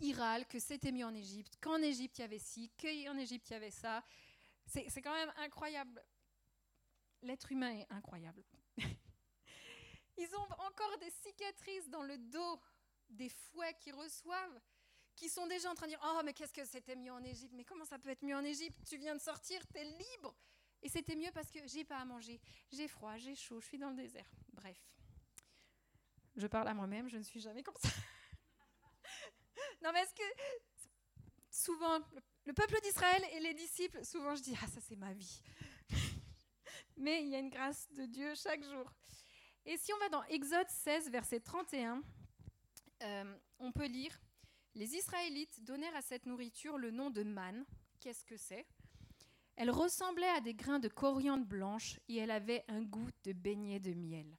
Il 0.00 0.14
râle 0.14 0.46
que 0.46 0.58
c'était 0.58 0.92
mieux 0.92 1.04
en 1.04 1.14
Égypte, 1.14 1.54
qu'en 1.60 1.82
Égypte 1.82 2.18
il 2.18 2.22
y 2.22 2.24
avait 2.24 2.38
ci, 2.38 2.70
qu'en 2.80 3.18
Égypte 3.18 3.50
il 3.50 3.52
y 3.54 3.56
avait 3.56 3.70
ça. 3.70 4.02
C'est 4.66 5.02
quand 5.02 5.14
même 5.14 5.32
incroyable. 5.38 6.02
L'être 7.22 7.50
humain 7.50 7.72
est 7.72 7.86
incroyable. 7.90 8.44
Ils 10.18 10.34
ont 10.34 10.52
encore 10.66 10.98
des 11.00 11.10
cicatrices 11.10 11.88
dans 11.88 12.02
le 12.02 12.18
dos 12.18 12.60
des 13.08 13.28
fouets 13.28 13.74
qu'ils 13.80 13.94
reçoivent, 13.94 14.60
qui 15.16 15.28
sont 15.28 15.46
déjà 15.46 15.70
en 15.70 15.74
train 15.74 15.86
de 15.86 15.92
dire 15.92 16.00
Oh, 16.04 16.20
mais 16.24 16.32
qu'est-ce 16.32 16.52
que 16.52 16.64
c'était 16.64 16.96
mieux 16.96 17.12
en 17.12 17.22
Égypte? 17.24 17.52
Mais 17.54 17.64
comment 17.64 17.84
ça 17.84 17.98
peut 17.98 18.10
être 18.10 18.24
mieux 18.24 18.36
en 18.36 18.44
Égypte? 18.44 18.78
Tu 18.88 18.98
viens 18.98 19.14
de 19.14 19.20
sortir, 19.20 19.66
tu 19.66 19.78
es 19.78 19.84
libre. 19.84 20.34
Et 20.82 20.88
c'était 20.88 21.16
mieux 21.16 21.30
parce 21.32 21.50
que 21.50 21.66
j'ai 21.66 21.84
pas 21.84 21.98
à 21.98 22.04
manger, 22.04 22.40
j'ai 22.70 22.86
froid, 22.86 23.16
j'ai 23.16 23.34
chaud, 23.34 23.60
je 23.60 23.66
suis 23.66 23.78
dans 23.78 23.90
le 23.90 23.96
désert. 23.96 24.30
Bref. 24.52 24.78
Je 26.38 26.46
parle 26.46 26.68
à 26.68 26.74
moi-même, 26.74 27.08
je 27.08 27.16
ne 27.16 27.24
suis 27.24 27.40
jamais 27.40 27.64
comme 27.64 27.74
ça. 27.82 27.88
non, 29.82 29.90
mais 29.92 30.02
est-ce 30.02 30.14
que 30.14 30.22
souvent, 31.50 31.98
le 32.44 32.52
peuple 32.52 32.80
d'Israël 32.80 33.24
et 33.32 33.40
les 33.40 33.54
disciples, 33.54 34.04
souvent 34.04 34.36
je 34.36 34.42
dis, 34.42 34.54
ah 34.62 34.68
ça 34.68 34.80
c'est 34.80 34.94
ma 34.94 35.12
vie. 35.12 35.42
mais 36.96 37.24
il 37.24 37.30
y 37.30 37.34
a 37.34 37.40
une 37.40 37.50
grâce 37.50 37.90
de 37.90 38.06
Dieu 38.06 38.36
chaque 38.36 38.62
jour. 38.62 38.88
Et 39.66 39.76
si 39.78 39.92
on 39.92 39.98
va 39.98 40.08
dans 40.10 40.22
Exode 40.26 40.68
16, 40.68 41.10
verset 41.10 41.40
31, 41.40 42.02
euh, 43.02 43.36
on 43.58 43.72
peut 43.72 43.88
lire, 43.88 44.16
les 44.76 44.94
Israélites 44.94 45.64
donnèrent 45.64 45.96
à 45.96 46.02
cette 46.02 46.24
nourriture 46.24 46.78
le 46.78 46.92
nom 46.92 47.10
de 47.10 47.24
manne. 47.24 47.66
Qu'est-ce 47.98 48.24
que 48.24 48.36
c'est? 48.36 48.64
Elle 49.56 49.72
ressemblait 49.72 50.28
à 50.28 50.40
des 50.40 50.54
grains 50.54 50.78
de 50.78 50.86
coriandre 50.86 51.44
blanche 51.44 51.98
et 52.06 52.18
elle 52.18 52.30
avait 52.30 52.64
un 52.68 52.82
goût 52.82 53.10
de 53.24 53.32
beignet 53.32 53.80
de 53.80 53.92
miel 53.92 54.38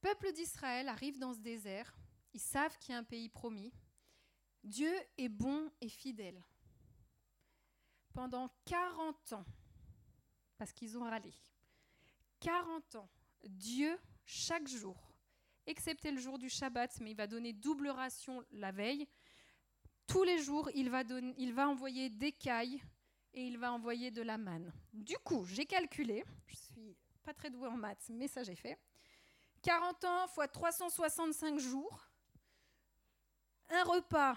peuple 0.00 0.32
d'Israël 0.32 0.88
arrive 0.88 1.18
dans 1.18 1.34
ce 1.34 1.40
désert, 1.40 1.96
ils 2.34 2.40
savent 2.40 2.76
qu'il 2.78 2.92
y 2.92 2.94
a 2.94 2.98
un 2.98 3.04
pays 3.04 3.28
promis. 3.28 3.72
Dieu 4.64 4.92
est 5.16 5.28
bon 5.28 5.70
et 5.80 5.88
fidèle. 5.88 6.42
Pendant 8.12 8.50
40 8.64 9.32
ans, 9.34 9.44
parce 10.56 10.72
qu'ils 10.72 10.98
ont 10.98 11.04
râlé, 11.04 11.32
40 12.40 12.96
ans, 12.96 13.08
Dieu, 13.44 13.98
chaque 14.24 14.66
jour, 14.66 15.12
excepté 15.66 16.10
le 16.10 16.20
jour 16.20 16.38
du 16.38 16.48
Shabbat, 16.48 17.00
mais 17.00 17.12
il 17.12 17.16
va 17.16 17.26
donner 17.26 17.52
double 17.52 17.88
ration 17.88 18.44
la 18.50 18.72
veille, 18.72 19.06
tous 20.06 20.24
les 20.24 20.38
jours, 20.38 20.70
il 20.74 20.90
va, 20.90 21.68
envoyer 21.68 22.08
des 22.08 22.32
cailles 22.32 22.82
et 23.34 23.46
il 23.46 23.58
va 23.58 23.72
envoyer 23.72 24.10
de 24.10 24.22
la 24.22 24.38
manne. 24.38 24.72
Du 24.92 25.16
coup, 25.18 25.44
j'ai 25.44 25.66
calculé, 25.66 26.24
je 26.46 26.56
suis 26.56 26.96
pas 27.22 27.34
très 27.34 27.50
douée 27.50 27.68
en 27.68 27.76
maths, 27.76 28.08
mais 28.08 28.26
ça 28.26 28.42
j'ai 28.42 28.56
fait. 28.56 28.78
40 29.62 30.04
ans 30.04 30.28
fois 30.28 30.48
365 30.48 31.58
jours, 31.58 32.08
un 33.70 33.84
repas, 33.84 34.36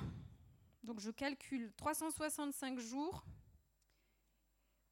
donc 0.83 0.99
je 0.99 1.11
calcule 1.11 1.71
365 1.77 2.79
jours. 2.79 3.23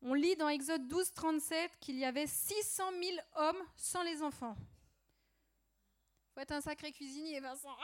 On 0.01 0.13
lit 0.13 0.35
dans 0.37 0.47
Exode 0.47 0.87
12, 0.87 1.11
37 1.13 1.79
qu'il 1.79 1.97
y 1.97 2.05
avait 2.05 2.27
600 2.27 2.91
000 3.01 3.17
hommes 3.35 3.61
sans 3.75 4.03
les 4.03 4.21
enfants. 4.21 4.55
Faut 6.33 6.39
être 6.39 6.53
un 6.53 6.61
sacré 6.61 6.91
cuisinier, 6.93 7.39
Vincent. 7.41 7.75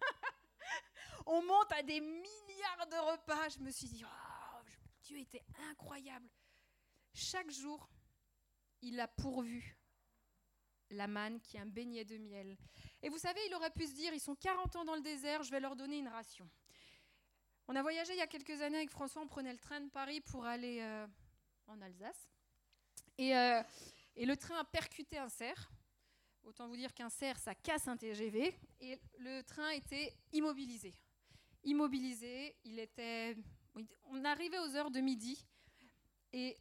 On 1.26 1.42
monte 1.42 1.72
à 1.72 1.82
des 1.82 2.00
milliards 2.00 2.86
de 2.90 3.10
repas. 3.12 3.48
Je 3.50 3.58
me 3.58 3.70
suis 3.70 3.88
dit, 3.88 4.04
oh, 4.04 4.60
Dieu 5.02 5.18
était 5.18 5.44
incroyable. 5.70 6.28
Chaque 7.12 7.50
jour, 7.50 7.90
il 8.80 8.98
a 8.98 9.08
pourvu 9.08 9.76
la 10.92 11.06
manne 11.06 11.40
qui 11.40 11.56
est 11.56 11.60
un 11.60 11.66
beignet 11.66 12.04
de 12.04 12.16
miel. 12.18 12.56
Et 13.02 13.08
vous 13.08 13.18
savez, 13.18 13.40
il 13.48 13.54
aurait 13.54 13.70
pu 13.70 13.86
se 13.86 13.94
dire, 13.94 14.12
ils 14.12 14.20
sont 14.20 14.34
40 14.34 14.76
ans 14.76 14.84
dans 14.84 14.94
le 14.94 15.00
désert, 15.00 15.42
je 15.42 15.50
vais 15.50 15.60
leur 15.60 15.76
donner 15.76 15.98
une 15.98 16.08
ration. 16.08 16.48
On 17.68 17.76
a 17.76 17.82
voyagé 17.82 18.12
il 18.12 18.18
y 18.18 18.22
a 18.22 18.26
quelques 18.26 18.60
années 18.60 18.78
avec 18.78 18.90
François, 18.90 19.22
on 19.22 19.26
prenait 19.26 19.52
le 19.52 19.58
train 19.58 19.80
de 19.80 19.90
Paris 19.90 20.20
pour 20.20 20.44
aller 20.44 20.80
euh, 20.80 21.06
en 21.66 21.80
Alsace. 21.80 22.28
Et, 23.18 23.36
euh, 23.36 23.62
et, 24.16 24.26
le 24.26 24.36
train 24.36 24.58
a 24.58 24.64
percuté 24.64 25.18
un 25.18 25.28
cerf. 25.28 25.70
Autant 26.44 26.66
vous 26.66 26.76
dire 26.76 26.92
qu'un 26.92 27.08
cerf, 27.08 27.38
ça 27.38 27.54
casse 27.54 27.86
un 27.86 27.96
TGV. 27.96 28.58
Et 28.80 28.98
le 29.18 29.42
train 29.42 29.70
était 29.70 30.16
immobilisé. 30.32 30.94
Immobilisé, 31.64 32.56
il 32.64 32.78
était... 32.78 33.36
On 34.10 34.24
arrivait 34.24 34.58
aux 34.58 34.76
heures 34.76 34.90
de 34.90 35.00
midi. 35.00 35.46
Et 36.32 36.58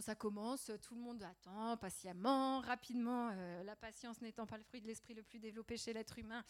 Ça 0.00 0.14
commence, 0.14 0.70
tout 0.82 0.94
le 0.94 1.00
monde 1.00 1.22
attend 1.22 1.76
patiemment, 1.76 2.60
rapidement, 2.60 3.30
euh, 3.32 3.62
la 3.62 3.76
patience 3.76 4.20
n'étant 4.20 4.44
pas 4.44 4.56
le 4.56 4.64
fruit 4.64 4.80
de 4.80 4.86
l'esprit 4.86 5.14
le 5.14 5.22
plus 5.22 5.38
développé 5.38 5.76
chez 5.76 5.92
l'être 5.92 6.18
humain. 6.18 6.44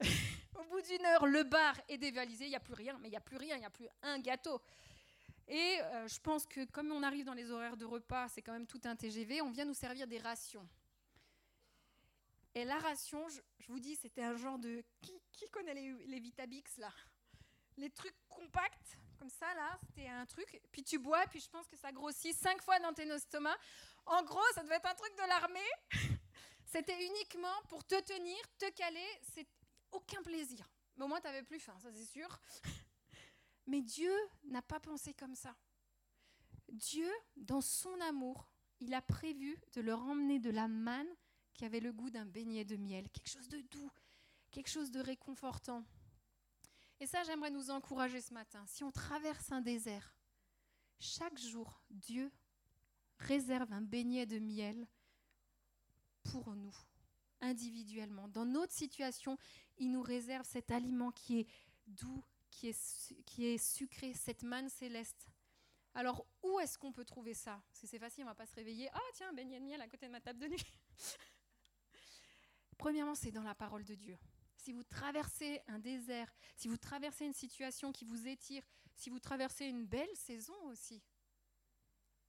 Au 0.58 0.64
bout 0.64 0.82
d'une 0.82 1.04
heure, 1.06 1.26
le 1.26 1.44
bar 1.44 1.80
est 1.88 1.98
dévalisé, 1.98 2.46
il 2.46 2.50
n'y 2.50 2.56
a 2.56 2.60
plus 2.60 2.74
rien, 2.74 2.98
mais 3.00 3.08
il 3.08 3.12
n'y 3.12 3.16
a 3.16 3.20
plus 3.20 3.36
rien, 3.36 3.56
il 3.56 3.60
n'y 3.60 3.66
a 3.66 3.70
plus 3.70 3.88
un 4.02 4.18
gâteau. 4.18 4.60
Et 5.46 5.78
euh, 5.80 6.08
je 6.08 6.18
pense 6.20 6.44
que 6.44 6.64
comme 6.66 6.90
on 6.90 7.02
arrive 7.02 7.24
dans 7.24 7.34
les 7.34 7.50
horaires 7.50 7.76
de 7.76 7.84
repas, 7.84 8.28
c'est 8.28 8.42
quand 8.42 8.52
même 8.52 8.66
tout 8.66 8.80
un 8.84 8.96
TGV, 8.96 9.42
on 9.42 9.50
vient 9.50 9.64
nous 9.64 9.74
servir 9.74 10.06
des 10.08 10.18
rations. 10.18 10.68
Et 12.54 12.64
la 12.64 12.78
ration, 12.78 13.28
je, 13.28 13.40
vous 13.68 13.78
dis, 13.78 13.94
c'était 13.96 14.22
un 14.22 14.36
genre 14.36 14.58
de... 14.58 14.82
Qui, 15.00 15.48
connaît 15.50 15.74
les, 15.74 15.92
les 16.06 16.18
Vitabix 16.20 16.64
là? 16.78 16.90
Les 17.76 17.90
trucs 17.90 18.16
compacts? 18.28 18.98
Comme 19.16 19.30
ça, 19.30 19.52
là, 19.54 19.78
c'était 19.86 20.08
un 20.08 20.26
truc. 20.26 20.60
Puis 20.72 20.82
tu 20.82 20.98
bois, 20.98 21.24
puis 21.28 21.40
je 21.40 21.48
pense 21.48 21.66
que 21.66 21.76
ça 21.76 21.92
grossit 21.92 22.36
cinq 22.36 22.62
fois 22.62 22.78
dans 22.80 22.92
tes 22.92 23.06
estomacs. 23.08 23.58
En 24.06 24.22
gros, 24.22 24.42
ça 24.54 24.62
devait 24.62 24.76
être 24.76 24.86
un 24.86 24.94
truc 24.94 25.12
de 25.16 25.28
l'armée. 25.28 25.70
C'était 26.66 27.06
uniquement 27.06 27.62
pour 27.68 27.84
te 27.84 28.00
tenir, 28.02 28.36
te 28.58 28.70
caler. 28.72 29.06
C'est 29.34 29.48
aucun 29.92 30.22
plaisir. 30.22 30.68
Mais 30.96 31.04
au 31.04 31.08
moins, 31.08 31.20
tu 31.20 31.26
n'avais 31.26 31.42
plus 31.42 31.60
faim, 31.60 31.76
ça 31.80 31.90
c'est 31.92 32.04
sûr. 32.04 32.28
Mais 33.66 33.82
Dieu 33.82 34.12
n'a 34.44 34.62
pas 34.62 34.80
pensé 34.80 35.12
comme 35.14 35.34
ça. 35.34 35.54
Dieu, 36.68 37.10
dans 37.36 37.60
son 37.60 38.00
amour, 38.00 38.48
il 38.80 38.94
a 38.94 39.02
prévu 39.02 39.58
de 39.72 39.80
leur 39.80 40.02
emmener 40.02 40.38
de 40.38 40.50
la 40.50 40.68
manne 40.68 41.08
qui 41.54 41.64
avait 41.64 41.80
le 41.80 41.92
goût 41.92 42.10
d'un 42.10 42.26
beignet 42.26 42.64
de 42.64 42.76
miel, 42.76 43.08
quelque 43.10 43.30
chose 43.30 43.48
de 43.48 43.60
doux, 43.62 43.90
quelque 44.50 44.68
chose 44.68 44.90
de 44.90 45.00
réconfortant. 45.00 45.84
Et 47.00 47.06
ça, 47.06 47.22
j'aimerais 47.24 47.50
nous 47.50 47.70
encourager 47.70 48.20
ce 48.20 48.32
matin. 48.32 48.64
Si 48.66 48.82
on 48.82 48.90
traverse 48.90 49.52
un 49.52 49.60
désert, 49.60 50.16
chaque 50.98 51.38
jour, 51.38 51.82
Dieu 51.90 52.32
réserve 53.18 53.72
un 53.72 53.82
beignet 53.82 54.26
de 54.26 54.38
miel 54.38 54.86
pour 56.24 56.54
nous, 56.54 56.74
individuellement. 57.40 58.28
Dans 58.28 58.46
notre 58.46 58.72
situation, 58.72 59.36
il 59.78 59.90
nous 59.90 60.02
réserve 60.02 60.46
cet 60.46 60.70
aliment 60.70 61.12
qui 61.12 61.40
est 61.40 61.46
doux, 61.86 62.24
qui 62.50 62.68
est, 62.68 63.58
sucré, 63.58 64.14
cette 64.14 64.42
manne 64.42 64.70
céleste. 64.70 65.26
Alors, 65.94 66.26
où 66.42 66.58
est-ce 66.60 66.78
qu'on 66.78 66.92
peut 66.92 67.04
trouver 67.04 67.34
ça? 67.34 67.62
C'est 67.72 67.98
facile, 67.98 68.24
on 68.24 68.26
ne 68.26 68.30
va 68.30 68.34
pas 68.34 68.46
se 68.46 68.54
réveiller. 68.54 68.88
Ah, 68.92 69.00
tiens, 69.14 69.28
un 69.30 69.32
beignet 69.34 69.60
de 69.60 69.64
miel 69.64 69.80
à 69.80 69.88
côté 69.88 70.06
de 70.06 70.12
ma 70.12 70.20
table 70.20 70.38
de 70.38 70.48
nuit. 70.48 70.64
Premièrement, 72.78 73.14
c'est 73.14 73.30
dans 73.30 73.42
la 73.42 73.54
parole 73.54 73.84
de 73.84 73.94
Dieu 73.94 74.18
si 74.66 74.72
vous 74.72 74.82
traversez 74.82 75.62
un 75.68 75.78
désert, 75.78 76.34
si 76.56 76.66
vous 76.66 76.76
traversez 76.76 77.24
une 77.24 77.32
situation 77.32 77.92
qui 77.92 78.04
vous 78.04 78.26
étire, 78.26 78.64
si 78.96 79.10
vous 79.10 79.20
traversez 79.20 79.66
une 79.66 79.86
belle 79.86 80.12
saison 80.16 80.60
aussi, 80.64 81.04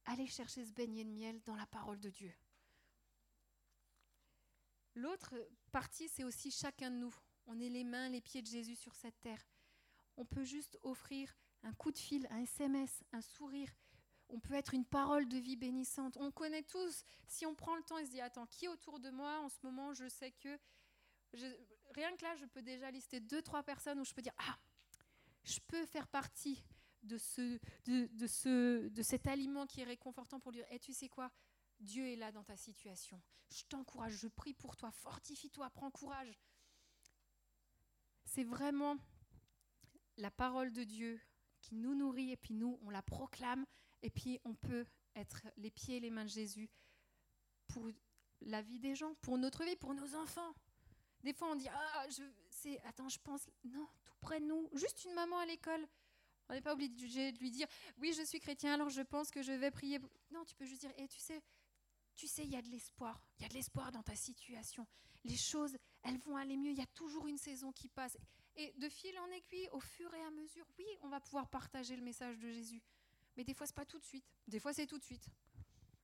allez 0.06 0.28
chercher 0.28 0.63
ce 0.63 0.71
beignet 0.71 1.04
de 1.04 1.10
miel 1.10 1.41
dans 1.45 1.56
la 1.56 1.65
parole 1.65 2.00
de 2.00 2.12
Dieu. 2.12 2.32
L'autre 4.93 5.34
partie, 5.71 6.08
c'est 6.10 6.23
aussi 6.23 6.52
chacun 6.52 6.91
de 6.91 6.97
nous. 6.97 7.15
On 7.47 7.60
est 7.60 7.69
les 7.69 7.84
mains, 7.84 8.10
les 8.10 8.21
pieds 8.21 8.43
de 8.43 8.47
Jésus 8.47 8.76
sur 8.76 8.93
cette 8.93 9.19
terre. 9.19 9.43
On 10.15 10.23
peut 10.23 10.43
juste 10.43 10.78
offrir 10.84 11.36
un 11.63 11.73
coup 11.73 11.91
de 11.91 11.97
fil, 11.97 12.28
un 12.30 12.43
SMS, 12.43 13.04
un 13.13 13.21
sourire. 13.21 13.73
On 14.30 14.39
peut 14.39 14.54
être 14.54 14.76
une 14.76 14.86
parole 14.86 15.28
de 15.28 15.38
vie 15.38 15.56
bénissante. 15.56 16.17
On 16.17 16.30
connaît 16.30 16.62
tous, 16.62 17.04
si 17.26 17.47
on 17.47 17.56
prend 17.56 17.76
le 17.76 17.82
temps 17.82 17.97
et 17.97 18.06
se 18.06 18.12
dit, 18.12 18.21
attends, 18.21 18.45
qui 18.45 18.67
autour 18.67 19.00
de 19.00 19.10
moi 19.10 19.39
en 19.39 19.50
ce 19.50 19.58
moment, 19.63 19.95
je 19.95 20.08
sais 20.08 20.34
que 20.34 20.60
rien 21.97 22.15
que 22.15 22.23
là, 22.23 22.36
je 22.36 22.45
peux 22.45 22.62
déjà 22.62 22.91
lister 22.91 23.19
deux, 23.19 23.41
trois 23.41 23.63
personnes 23.63 23.99
où 23.99 24.05
je 24.05 24.13
peux 24.13 24.21
dire 24.21 24.33
Ah, 24.38 24.57
je 25.43 25.60
peux 25.67 25.86
faire 25.86 26.07
partie 26.07 26.63
de, 27.03 27.17
ce, 27.17 27.60
de, 27.86 28.27
ce, 28.27 28.88
de 28.88 29.01
cet 29.01 29.27
aliment 29.27 29.65
qui 29.65 29.81
est 29.81 29.86
réconfortant 29.86 30.39
pour 30.39 30.51
lui 30.51 30.62
Et 30.69 30.79
tu 30.79 30.93
sais 30.93 31.10
quoi 31.10 31.31
Dieu 31.79 32.07
est 32.07 32.15
là 32.15 32.31
dans 32.31 32.43
ta 32.43 32.57
situation. 32.57 33.21
Je 33.49 33.63
t'encourage, 33.69 34.13
je 34.13 34.27
prie 34.27 34.53
pour 34.53 34.75
toi, 34.75 34.91
fortifie-toi, 34.91 35.69
prends 35.69 35.91
courage. 35.91 36.38
C'est 38.25 38.43
vraiment 38.43 38.97
la 40.17 40.31
parole 40.31 40.73
de 40.73 40.83
Dieu 40.83 41.21
qui 41.62 41.75
nous 41.75 41.95
nourrit 41.95 42.31
et 42.31 42.38
puis 42.38 42.53
nous, 42.53 42.79
on 42.83 42.89
la 42.89 43.01
proclame 43.01 43.65
et 44.01 44.10
puis 44.10 44.39
on 44.43 44.55
peut 44.55 44.86
être 45.15 45.43
les 45.57 45.71
pieds 45.71 45.97
et 45.97 45.99
les 45.99 46.10
mains 46.10 46.25
de 46.25 46.29
Jésus 46.29 46.69
pour 47.67 47.89
la 48.41 48.62
vie 48.62 48.79
des 48.79 48.95
gens, 48.95 49.15
pour 49.21 49.38
notre 49.38 49.63
vie, 49.63 49.75
pour 49.75 49.93
nos 49.93 50.15
enfants. 50.15 50.53
Des 51.23 51.34
fois, 51.34 51.49
on 51.51 51.56
dit 51.56 51.67
Ah, 51.69 52.06
je, 52.10 52.23
c'est, 52.49 52.80
attends, 52.86 53.10
je 53.10 53.19
pense, 53.19 53.49
non, 53.63 53.88
tout 54.03 54.13
près 54.21 54.39
de 54.39 54.45
nous, 54.45 54.69
juste 54.73 55.06
une 55.06 55.13
maman 55.13 55.38
à 55.39 55.45
l'école. 55.45 55.88
On 56.49 56.53
n'est 56.53 56.62
pas 56.62 56.73
obligé 56.73 57.32
de 57.32 57.39
lui 57.39 57.51
dire 57.51 57.67
Oui, 57.97 58.13
je 58.13 58.23
suis 58.23 58.39
chrétien, 58.39 58.73
alors 58.73 58.89
je 58.89 59.01
pense 59.01 59.32
que 59.32 59.41
je 59.41 59.51
vais 59.51 59.71
prier. 59.71 59.99
Non, 60.32 60.45
tu 60.45 60.56
peux 60.56 60.65
juste 60.65 60.82
dire 60.82 60.93
Eh, 60.97 61.08
tu 61.08 61.19
sais, 61.19 61.41
tu 62.15 62.27
sais, 62.27 62.43
il 62.43 62.51
y 62.51 62.56
a 62.56 62.62
de 62.62 62.69
l'espoir. 62.69 63.21
Il 63.38 63.43
y 63.43 63.45
a 63.45 63.49
de 63.49 63.53
l'espoir 63.53 63.91
dans 63.91 64.03
ta 64.03 64.15
situation. 64.15 64.88
Les 65.23 65.36
choses, 65.36 65.77
elles 66.03 66.17
vont 66.17 66.38
aller 66.38 66.58
mieux. 66.58 66.71
Il 66.71 66.77
y 66.77 66.82
a 66.82 66.88
toujours 66.88 67.27
une 67.27 67.38
saison 67.38 67.71
qui 67.71 67.89
passe. 67.89 68.17
Et 68.56 68.73
de 68.77 68.89
fil 68.89 69.17
en 69.19 69.30
aiguille, 69.32 69.69
au 69.71 69.80
fur 69.80 70.12
et 70.13 70.21
à 70.23 70.32
mesure, 70.32 70.65
oui, 70.80 70.86
on 71.01 71.10
va 71.10 71.19
pouvoir 71.19 71.47
partager 71.47 71.95
le 71.95 72.01
message 72.01 72.39
de 72.39 72.49
Jésus. 72.49 72.82
Mais 73.36 73.43
des 73.43 73.53
fois, 73.53 73.67
c'est 73.67 73.75
pas 73.75 73.86
tout 73.86 73.99
de 73.99 74.06
suite. 74.06 74.25
Des 74.47 74.60
fois, 74.60 74.73
c'est 74.73 74.88
tout 74.88 74.97
de 74.97 75.03
suite. 75.03 75.27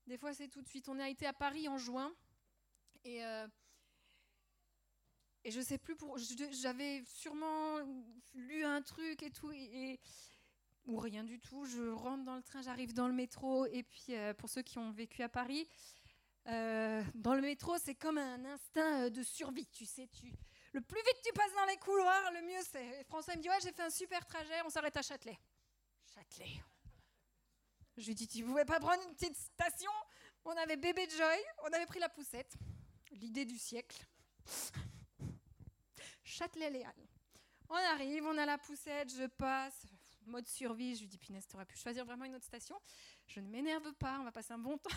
Des 0.06 0.18
fois, 0.18 0.34
c'est 0.34 0.50
tout 0.50 0.62
de 0.62 0.68
suite. 0.68 0.88
On 0.88 1.00
a 1.00 1.10
été 1.10 1.26
à 1.26 1.34
Paris 1.34 1.68
en 1.68 1.78
juin. 1.78 2.14
Et, 3.04 3.26
euh, 3.26 3.48
et 5.44 5.52
je 5.52 5.62
sais 5.62 5.78
plus 5.78 5.96
pour. 5.96 6.18
J'avais 6.52 7.04
sûrement 7.06 7.80
lu 8.34 8.64
un 8.64 8.82
truc 8.82 9.24
et 9.24 9.32
tout. 9.32 9.52
Ou 10.86 10.98
rien 10.98 11.24
du 11.24 11.40
tout. 11.40 11.66
Je 11.66 11.90
rentre 11.90 12.24
dans 12.24 12.36
le 12.36 12.44
train, 12.44 12.62
j'arrive 12.62 12.94
dans 12.94 13.08
le 13.08 13.14
métro. 13.14 13.66
Et 13.68 13.84
puis, 13.84 14.08
euh, 14.10 14.34
pour 14.34 14.50
ceux 14.50 14.62
qui 14.62 14.78
ont 14.78 14.92
vécu 14.92 15.24
à 15.24 15.30
Paris, 15.30 15.68
euh, 16.48 17.02
dans 17.16 17.36
le 17.36 17.42
métro, 17.42 17.78
c'est 17.78 17.96
comme 17.96 18.18
un 18.18 18.44
instinct 18.46 19.10
de 19.10 19.24
survie. 19.24 19.68
Tu 19.68 19.86
sais, 19.86 20.08
tu, 20.08 20.34
le 20.74 20.82
plus 20.82 21.00
vite 21.00 21.22
tu 21.24 21.32
passes 21.34 21.54
dans 21.54 21.66
les 21.66 21.78
couloirs, 21.78 22.32
le 22.34 22.42
mieux 22.42 22.62
c'est. 22.70 23.04
François 23.06 23.36
me 23.36 23.42
dit 23.42 23.50
Ouais, 23.50 23.60
j'ai 23.62 23.72
fait 23.72 23.84
un 23.84 23.90
super 23.90 24.26
trajet, 24.26 24.62
on 24.66 24.70
s'arrête 24.70 24.98
à 24.98 25.02
Châtelet. 25.02 25.40
Châtelet. 26.14 26.64
Je 27.96 28.08
lui 28.08 28.16
dis 28.16 28.28
Tu 28.28 28.44
pouvais 28.44 28.66
pas 28.66 28.80
prendre 28.80 29.02
une 29.08 29.14
petite 29.14 29.38
station? 29.38 29.92
On 30.46 30.52
avait 30.52 30.76
bébé 30.76 31.08
Joy, 31.10 31.38
on 31.64 31.72
avait 31.72 31.86
pris 31.86 32.00
la 32.00 32.10
poussette. 32.10 32.56
L'idée 33.12 33.46
du 33.46 33.58
siècle. 33.58 34.06
Châtelet-Léal. 36.34 36.96
On 37.70 37.76
arrive, 37.76 38.26
on 38.26 38.38
a 38.38 38.46
la 38.46 38.58
poussette, 38.58 39.14
je 39.16 39.26
passe, 39.26 39.86
mode 40.26 40.48
survie. 40.48 40.96
Je 40.96 41.02
lui 41.02 41.08
dis 41.08 41.18
Punaise, 41.18 41.48
t'aurais 41.48 41.66
pu 41.66 41.78
choisir 41.78 42.06
vraiment 42.06 42.26
une 42.26 42.36
autre 42.36 42.46
station. 42.46 42.80
Je 43.28 43.40
ne 43.40 43.48
m'énerve 43.48 43.94
pas, 43.94 44.20
on 44.20 44.24
va 44.24 44.32
passer 44.32 44.54
un 44.54 44.58
bon 44.58 44.78
temps. 44.78 44.90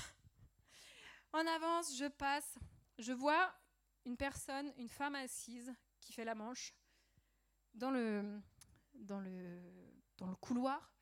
On 1.32 1.46
avance, 1.46 1.96
je 1.96 2.06
passe, 2.06 2.58
je 2.98 3.12
vois 3.12 3.54
une 4.04 4.16
personne, 4.16 4.72
une 4.78 4.88
femme 4.88 5.14
assise 5.14 5.74
qui 6.00 6.12
fait 6.12 6.24
la 6.24 6.34
manche 6.34 6.74
dans 7.74 7.90
le, 7.90 8.40
dans 8.94 9.20
le, 9.20 9.60
dans 10.16 10.28
le 10.28 10.36
couloir. 10.36 10.94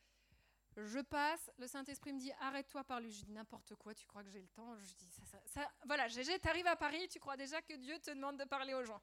Je 0.76 0.98
passe, 0.98 1.50
le 1.58 1.68
Saint-Esprit 1.68 2.12
me 2.12 2.18
dit 2.18 2.32
arrête-toi 2.40 2.82
par 2.82 3.00
lui. 3.00 3.12
Je 3.12 3.24
dis 3.24 3.32
n'importe 3.32 3.76
quoi, 3.76 3.94
tu 3.94 4.06
crois 4.06 4.24
que 4.24 4.30
j'ai 4.30 4.40
le 4.40 4.48
temps? 4.48 4.76
Je 4.76 4.94
dis 4.94 5.10
ça, 5.10 5.38
ça, 5.46 5.72
voilà, 5.86 6.08
Gégé, 6.08 6.36
t'arrives 6.40 6.66
à 6.66 6.74
Paris, 6.74 7.06
tu 7.08 7.20
crois 7.20 7.36
déjà 7.36 7.62
que 7.62 7.74
Dieu 7.74 7.96
te 8.00 8.10
demande 8.10 8.38
de 8.38 8.44
parler 8.44 8.74
aux 8.74 8.84
gens. 8.84 9.00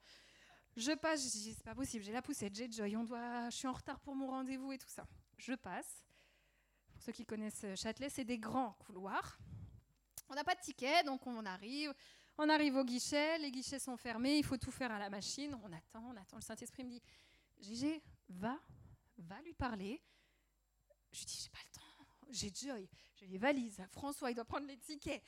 Je 0.76 0.92
passe, 0.92 1.24
je 1.24 1.30
dis 1.30 1.54
c'est 1.54 1.64
pas 1.64 1.74
possible, 1.74 2.02
j'ai 2.02 2.12
la 2.12 2.22
poussette, 2.22 2.54
j'ai 2.54 2.70
Joy, 2.70 2.96
on 2.96 3.04
doit, 3.04 3.50
je 3.50 3.56
suis 3.56 3.68
en 3.68 3.72
retard 3.72 4.00
pour 4.00 4.14
mon 4.14 4.28
rendez-vous 4.28 4.72
et 4.72 4.78
tout 4.78 4.88
ça. 4.88 5.06
Je 5.36 5.52
passe. 5.52 6.06
Pour 6.94 7.02
ceux 7.02 7.12
qui 7.12 7.26
connaissent 7.26 7.66
Châtelet, 7.74 8.08
c'est 8.08 8.24
des 8.24 8.38
grands 8.38 8.72
couloirs. 8.78 9.38
On 10.30 10.34
n'a 10.34 10.44
pas 10.44 10.54
de 10.54 10.60
ticket, 10.60 11.02
donc 11.04 11.26
on 11.26 11.44
arrive. 11.44 11.92
On 12.38 12.48
arrive 12.48 12.76
au 12.76 12.84
guichet, 12.84 13.36
les 13.38 13.50
guichets 13.50 13.78
sont 13.78 13.98
fermés, 13.98 14.38
il 14.38 14.44
faut 14.44 14.56
tout 14.56 14.70
faire 14.70 14.90
à 14.90 14.98
la 14.98 15.10
machine. 15.10 15.54
On 15.62 15.72
attend, 15.72 16.04
on 16.08 16.16
attend. 16.16 16.36
Le 16.36 16.42
Saint-Esprit 16.42 16.84
me 16.84 16.90
dit 16.90 17.02
Gégé, 17.60 18.02
va, 18.30 18.58
va 19.18 19.42
lui 19.42 19.52
parler. 19.52 20.02
Je 21.12 21.18
lui 21.18 21.26
dis 21.26 21.38
J'ai 21.44 21.50
pas 21.50 21.58
le 21.66 21.78
temps, 21.78 22.06
j'ai 22.30 22.50
Joy, 22.50 22.88
j'ai 23.16 23.26
les 23.26 23.36
valises. 23.36 23.84
François, 23.90 24.30
il 24.30 24.34
doit 24.34 24.46
prendre 24.46 24.66
les 24.66 24.78
tickets. 24.78 25.22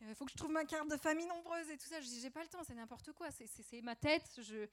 Il 0.00 0.14
faut 0.14 0.24
que 0.24 0.30
je 0.30 0.36
trouve 0.36 0.50
ma 0.50 0.64
carte 0.64 0.88
de 0.90 0.96
famille 0.96 1.26
nombreuse 1.26 1.70
et 1.70 1.76
tout 1.76 1.86
ça. 1.86 2.00
Je 2.00 2.06
dis 2.06 2.20
J'ai 2.20 2.30
pas 2.30 2.42
le 2.42 2.48
temps, 2.48 2.62
c'est 2.64 2.74
n'importe 2.74 3.12
quoi, 3.12 3.28
c'est 3.30 3.82
ma 3.82 3.96
tête. 3.96 4.28
Je... 4.42 4.68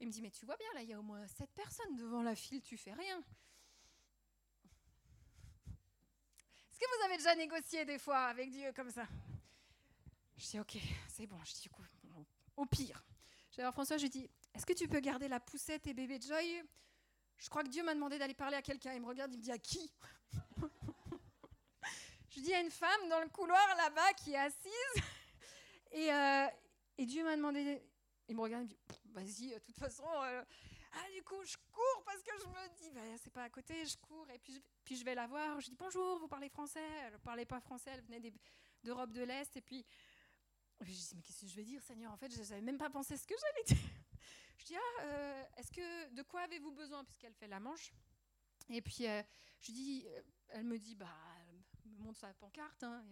Il 0.00 0.08
me 0.08 0.12
dit 0.12 0.20
Mais 0.20 0.30
tu 0.30 0.44
vois 0.44 0.56
bien, 0.56 0.68
là, 0.74 0.82
il 0.82 0.88
y 0.88 0.92
a 0.92 0.98
au 0.98 1.02
moins 1.02 1.26
sept 1.28 1.50
personnes 1.52 1.96
devant 1.96 2.22
la 2.22 2.34
file, 2.34 2.60
tu 2.62 2.76
fais 2.76 2.92
rien. 2.92 3.22
Est-ce 6.70 6.78
que 6.78 6.96
vous 6.96 7.04
avez 7.04 7.16
déjà 7.16 7.34
négocié 7.36 7.84
des 7.84 7.98
fois 7.98 8.24
avec 8.24 8.50
Dieu 8.50 8.72
comme 8.72 8.90
ça? 8.90 9.06
Je 10.36 10.46
dis, 10.48 10.58
ok, 10.58 10.76
c'est 11.08 11.26
bon. 11.26 11.38
Je 11.44 11.52
dis, 11.52 11.70
au 12.56 12.66
pire. 12.66 13.04
J'ai 13.52 13.62
François, 13.70 13.96
je 13.96 14.02
lui 14.02 14.10
dis, 14.10 14.28
est-ce 14.54 14.66
que 14.66 14.72
tu 14.72 14.88
peux 14.88 15.00
garder 15.00 15.28
la 15.28 15.38
poussette 15.38 15.86
et 15.86 15.94
bébé 15.94 16.18
Joy? 16.20 16.62
Je 17.38 17.48
crois 17.48 17.62
que 17.62 17.68
Dieu 17.68 17.84
m'a 17.84 17.94
demandé 17.94 18.18
d'aller 18.18 18.34
parler 18.34 18.56
à 18.56 18.62
quelqu'un. 18.62 18.92
Il 18.94 19.00
me 19.00 19.06
regarde, 19.06 19.32
il 19.32 19.38
me 19.38 19.42
dit, 19.42 19.52
à 19.52 19.58
qui? 19.58 19.92
Je 22.34 22.40
dis, 22.40 22.54
à 22.54 22.60
une 22.60 22.70
femme 22.70 23.08
dans 23.08 23.20
le 23.20 23.28
couloir 23.28 23.66
là-bas 23.76 24.12
qui 24.14 24.32
est 24.32 24.38
assise. 24.38 24.94
Et, 25.92 26.10
euh, 26.10 26.46
et 26.96 27.04
Dieu 27.04 27.22
m'a 27.22 27.36
demandé, 27.36 27.82
il 28.26 28.34
me 28.34 28.40
regarde, 28.40 28.62
il 29.04 29.10
me 29.10 29.22
dit, 29.22 29.50
vas-y, 29.50 29.54
de 29.54 29.58
toute 29.58 29.76
façon... 29.76 30.06
Euh, 30.22 30.42
ah, 30.94 31.10
du 31.14 31.22
coup, 31.22 31.42
je 31.44 31.56
cours 31.70 32.02
parce 32.04 32.22
que 32.22 32.30
je 32.38 32.46
me 32.46 32.76
dis, 32.76 32.90
bah, 32.90 33.00
c'est 33.22 33.32
pas 33.32 33.44
à 33.44 33.50
côté, 33.50 33.84
je 33.86 33.96
cours. 33.96 34.28
Et 34.30 34.38
puis 34.38 34.62
je, 34.96 35.04
vais 35.04 35.14
la 35.14 35.26
voir. 35.26 35.58
Je 35.60 35.70
dis, 35.70 35.76
bonjour, 35.76 36.18
vous 36.18 36.28
parlez 36.28 36.50
français? 36.50 36.86
Elle 37.04 37.14
ne 37.14 37.18
parlait 37.18 37.46
pas 37.46 37.60
français, 37.60 37.90
elle 37.94 38.02
venait 38.02 38.32
d'Europe 38.82 39.12
de 39.12 39.22
l'Est. 39.22 39.56
Et 39.56 39.62
puis 39.62 39.86
je 40.80 40.92
dis, 40.92 41.10
mais 41.14 41.22
qu'est-ce 41.22 41.40
que 41.42 41.46
je 41.46 41.56
vais 41.56 41.64
dire, 41.64 41.80
Seigneur? 41.82 42.12
En 42.12 42.16
fait, 42.16 42.30
je 42.30 42.40
n'avais 42.40 42.60
même 42.60 42.78
pas 42.78 42.90
pensé 42.90 43.16
ce 43.16 43.26
que 43.26 43.34
j'allais 43.38 43.64
dire. 43.64 43.90
Je 44.58 44.66
dis, 44.66 44.76
ah, 44.76 45.02
euh, 45.02 45.44
est-ce 45.56 45.72
que, 45.72 46.10
de 46.10 46.22
quoi 46.22 46.42
avez-vous 46.42 46.70
besoin? 46.70 47.02
Puisqu'elle 47.04 47.34
fait 47.34 47.48
la 47.48 47.58
manche. 47.58 47.92
Et 48.68 48.80
puis, 48.80 49.08
euh, 49.08 49.20
je 49.60 49.72
dis, 49.72 50.06
elle 50.50 50.62
me 50.62 50.78
dit, 50.78 50.94
bah, 50.94 51.08
montre 52.02 52.18
sa 52.18 52.32
pancarte. 52.34 52.82
Hein, 52.82 53.04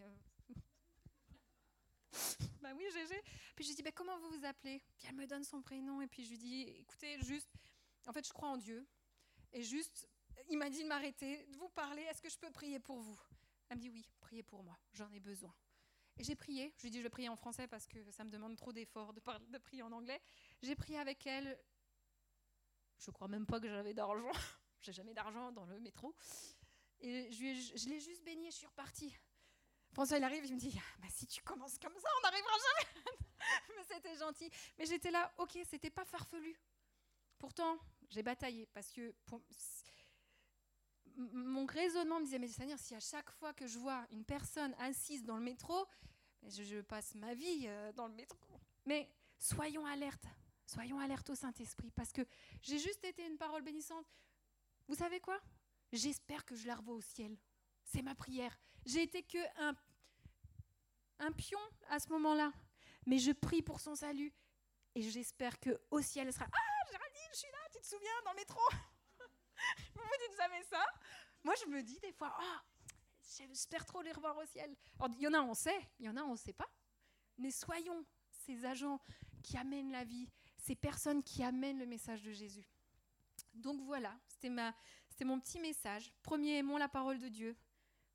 bah 2.60 2.70
oui, 2.76 2.84
Gégé. 2.92 3.22
Puis 3.54 3.64
je 3.64 3.68
lui 3.70 3.76
dis, 3.76 3.82
bah, 3.82 3.92
comment 3.92 4.18
vous 4.18 4.30
vous 4.30 4.44
appelez? 4.44 4.82
Puis 4.98 5.06
elle 5.08 5.16
me 5.16 5.26
donne 5.26 5.44
son 5.44 5.62
prénom. 5.62 6.00
Et 6.00 6.06
puis 6.06 6.24
je 6.24 6.30
lui 6.30 6.38
dis, 6.38 6.62
écoutez, 6.80 7.18
juste, 7.22 7.50
en 8.06 8.12
fait, 8.12 8.26
je 8.26 8.32
crois 8.32 8.48
en 8.48 8.56
Dieu. 8.56 8.86
Et 9.52 9.62
juste, 9.62 10.08
il 10.48 10.58
m'a 10.58 10.70
dit 10.70 10.82
de 10.82 10.88
m'arrêter, 10.88 11.46
de 11.46 11.56
vous 11.56 11.68
parler. 11.70 12.02
Est-ce 12.02 12.22
que 12.22 12.28
je 12.28 12.38
peux 12.38 12.50
prier 12.50 12.78
pour 12.78 13.00
vous? 13.00 13.18
Elle 13.68 13.76
me 13.76 13.82
dit, 13.82 13.90
oui, 13.90 14.06
priez 14.20 14.42
pour 14.42 14.62
moi. 14.62 14.78
J'en 14.92 15.10
ai 15.12 15.20
besoin. 15.20 15.54
Et 16.18 16.24
j'ai 16.24 16.34
prié. 16.34 16.74
Je 16.76 16.82
lui 16.82 16.90
dit, 16.90 16.98
je 16.98 17.02
vais 17.02 17.10
prier 17.10 17.28
en 17.28 17.36
français 17.36 17.66
parce 17.66 17.86
que 17.86 18.10
ça 18.10 18.24
me 18.24 18.30
demande 18.30 18.56
trop 18.56 18.72
d'efforts 18.72 19.12
de, 19.12 19.22
de 19.48 19.58
prier 19.58 19.82
en 19.82 19.92
anglais. 19.92 20.20
J'ai 20.62 20.74
prié 20.74 20.98
avec 20.98 21.26
elle. 21.26 21.58
Je 22.98 23.10
crois 23.10 23.28
même 23.28 23.46
pas 23.46 23.60
que 23.60 23.68
j'avais 23.68 23.94
d'argent. 23.94 24.32
j'ai 24.82 24.92
jamais 24.92 25.14
d'argent 25.14 25.52
dans 25.52 25.64
le 25.64 25.78
métro. 25.80 26.14
Et 27.00 27.30
je, 27.32 27.88
l'ai 27.88 28.00
juste 28.00 28.26
et 28.26 28.50
je 28.50 28.56
suis 28.56 28.66
repartie. 28.66 29.14
François, 29.92 30.18
il 30.18 30.24
arrive, 30.24 30.44
il 30.44 30.54
me 30.54 30.60
dit 30.60 30.78
bah, 30.98 31.08
Si 31.10 31.26
tu 31.26 31.42
commences 31.42 31.78
comme 31.78 31.94
ça, 31.94 32.08
on 32.18 32.22
n'arrivera 32.22 32.52
jamais. 32.52 33.04
Mais 33.76 33.84
c'était 33.84 34.16
gentil. 34.16 34.50
Mais 34.78 34.86
j'étais 34.86 35.10
là, 35.10 35.32
ok, 35.38 35.58
c'était 35.68 35.90
pas 35.90 36.04
farfelu. 36.04 36.54
Pourtant, 37.38 37.78
j'ai 38.10 38.22
bataillé 38.22 38.66
parce 38.66 38.92
que 38.92 39.14
mon 41.16 41.66
raisonnement 41.66 42.20
me 42.20 42.24
disait 42.24 42.38
Mais 42.38 42.48
Seigneur, 42.48 42.78
si 42.78 42.94
à 42.94 43.00
chaque 43.00 43.30
fois 43.30 43.52
que 43.52 43.66
je 43.66 43.78
vois 43.78 44.06
une 44.10 44.24
personne 44.24 44.74
assise 44.78 45.24
dans 45.24 45.36
le 45.36 45.42
métro, 45.42 45.86
je, 46.46 46.80
passe 46.82 47.14
ma 47.14 47.34
vie 47.34 47.64
euh, 47.66 47.92
dans 47.92 48.08
le 48.08 48.14
métro. 48.14 48.38
Mais 48.86 49.10
soyons 49.38 49.86
alertes, 49.86 50.26
soyons 50.66 50.98
alertes 50.98 51.30
au 51.30 51.34
Saint-Esprit, 51.34 51.90
parce 51.92 52.12
que 52.12 52.22
j'ai 52.62 52.78
juste 52.78 53.04
été 53.04 53.26
une 53.26 53.36
parole 53.36 53.62
bénissante. 53.62 54.06
Vous 54.86 54.94
savez 54.94 55.20
quoi? 55.20 55.40
J'espère 55.92 56.44
que 56.44 56.54
je 56.54 56.66
la 56.66 56.76
revois 56.76 56.94
au 56.94 57.00
ciel. 57.00 57.36
C'est 57.84 58.02
ma 58.02 58.14
prière. 58.14 58.56
J'ai 58.86 59.02
été 59.02 59.22
que 59.22 59.38
un, 59.60 59.74
un 61.18 61.32
pion 61.32 61.58
à 61.88 61.98
ce 61.98 62.08
moment-là, 62.10 62.52
mais 63.06 63.18
je 63.18 63.32
prie 63.32 63.62
pour 63.62 63.80
son 63.80 63.94
salut 63.94 64.32
et 64.94 65.02
j'espère 65.02 65.58
que 65.58 65.80
au 65.90 66.00
ciel 66.00 66.26
elle 66.28 66.32
sera. 66.32 66.46
Ah, 66.52 66.90
Géraldine, 66.90 67.30
je 67.32 67.38
suis 67.38 67.50
là. 67.50 67.58
Tu 67.72 67.80
te 67.80 67.86
souviens 67.86 68.22
dans 68.24 68.32
le 68.32 68.36
métro? 68.36 68.60
Vous 69.94 70.02
vous 70.02 70.28
dites 70.28 70.36
jamais 70.36 70.62
ça? 70.64 70.84
Moi, 71.42 71.54
je 71.62 71.70
me 71.70 71.82
dis 71.82 71.98
des 72.00 72.12
fois, 72.12 72.36
ah, 72.38 72.62
J'espère 73.48 73.86
trop 73.86 74.02
les 74.02 74.12
revoir 74.12 74.36
au 74.36 74.44
ciel. 74.44 74.74
Il 75.16 75.20
y 75.20 75.28
en 75.28 75.34
a, 75.34 75.40
on 75.40 75.54
sait, 75.54 75.88
il 75.98 76.06
y 76.06 76.08
en 76.08 76.16
a, 76.16 76.22
on 76.22 76.32
ne 76.32 76.36
sait 76.36 76.52
pas. 76.52 76.68
Mais 77.38 77.50
soyons 77.50 78.04
ces 78.30 78.64
agents 78.64 79.00
qui 79.42 79.56
amènent 79.56 79.92
la 79.92 80.04
vie, 80.04 80.28
ces 80.58 80.74
personnes 80.74 81.22
qui 81.22 81.42
amènent 81.42 81.78
le 81.78 81.86
message 81.86 82.22
de 82.22 82.32
Jésus. 82.32 82.68
Donc 83.54 83.80
voilà, 83.82 84.18
c'était 84.26 84.50
mon 85.24 85.40
petit 85.40 85.60
message. 85.60 86.12
Premier, 86.22 86.58
aimons 86.58 86.76
la 86.76 86.88
parole 86.88 87.18
de 87.18 87.28
Dieu. 87.28 87.56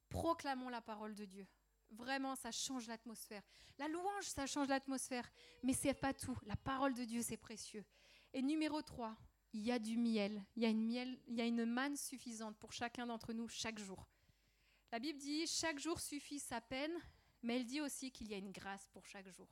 Proclamons 0.10 0.70
la 0.70 0.82
parole 0.82 1.16
de 1.16 1.26
Dieu. 1.26 1.48
Vraiment, 1.92 2.36
ça 2.36 2.52
change 2.52 2.88
l'atmosphère. 2.88 3.44
La 3.78 3.88
louange, 3.88 4.26
ça 4.26 4.46
change 4.46 4.68
l'atmosphère. 4.68 5.30
Mais 5.64 5.74
c'est 5.74 5.94
pas 5.94 6.14
tout. 6.14 6.38
La 6.46 6.56
parole 6.56 6.94
de 6.94 7.04
Dieu, 7.04 7.22
c'est 7.22 7.38
précieux. 7.38 7.86
Et 8.34 8.42
numéro 8.42 8.82
3, 8.82 9.16
il 9.54 9.62
y 9.62 9.72
a 9.72 9.80
du 9.80 9.98
miel. 9.98 10.44
Il 10.56 10.64
y 10.64 10.66
a 10.66 10.70
une 10.70 10.86
miel, 10.86 11.20
il 11.28 11.36
y 11.36 11.42
a 11.42 11.46
une 11.46 11.66
manne 11.66 11.96
suffisante 11.96 12.58
pour 12.58 12.74
chacun 12.74 13.06
d'entre 13.06 13.34
nous 13.34 13.48
chaque 13.48 13.80
jour. 13.80 14.08
La 14.92 15.00
Bible 15.00 15.20
dit 15.20 15.48
chaque 15.48 15.80
jour 15.80 16.00
suffit 16.00 16.40
sa 16.40 16.62
peine, 16.62 16.94
mais 17.42 17.58
elle 17.58 17.66
dit 17.66 17.82
aussi 17.82 18.12
qu'il 18.12 18.28
y 18.28 18.34
a 18.34 18.38
une 18.38 18.52
grâce 18.52 18.88
pour 18.90 19.06
chaque 19.06 19.30
jour. 19.30 19.48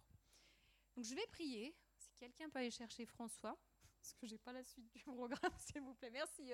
Donc 0.96 1.06
je 1.06 1.16
vais 1.16 1.28
prier. 1.28 1.76
Si 1.98 2.14
quelqu'un 2.16 2.50
peut 2.50 2.60
aller 2.60 2.72
chercher 2.72 3.06
François, 3.06 3.58
parce 4.02 4.14
que 4.14 4.28
j'ai 4.28 4.38
pas 4.38 4.52
la 4.52 4.64
suite 4.64 4.92
du 4.92 5.00
programme, 5.04 5.54
s'il 5.58 5.82
vous 5.82 5.94
plaît. 5.94 6.12
Merci. 6.12 6.52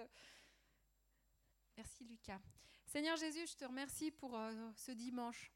Merci 1.79 2.03
Lucas. 2.03 2.41
Seigneur 2.85 3.15
Jésus, 3.15 3.47
je 3.47 3.55
te 3.55 3.63
remercie 3.63 4.11
pour 4.11 4.35
euh, 4.35 4.69
ce 4.75 4.91
dimanche. 4.91 5.49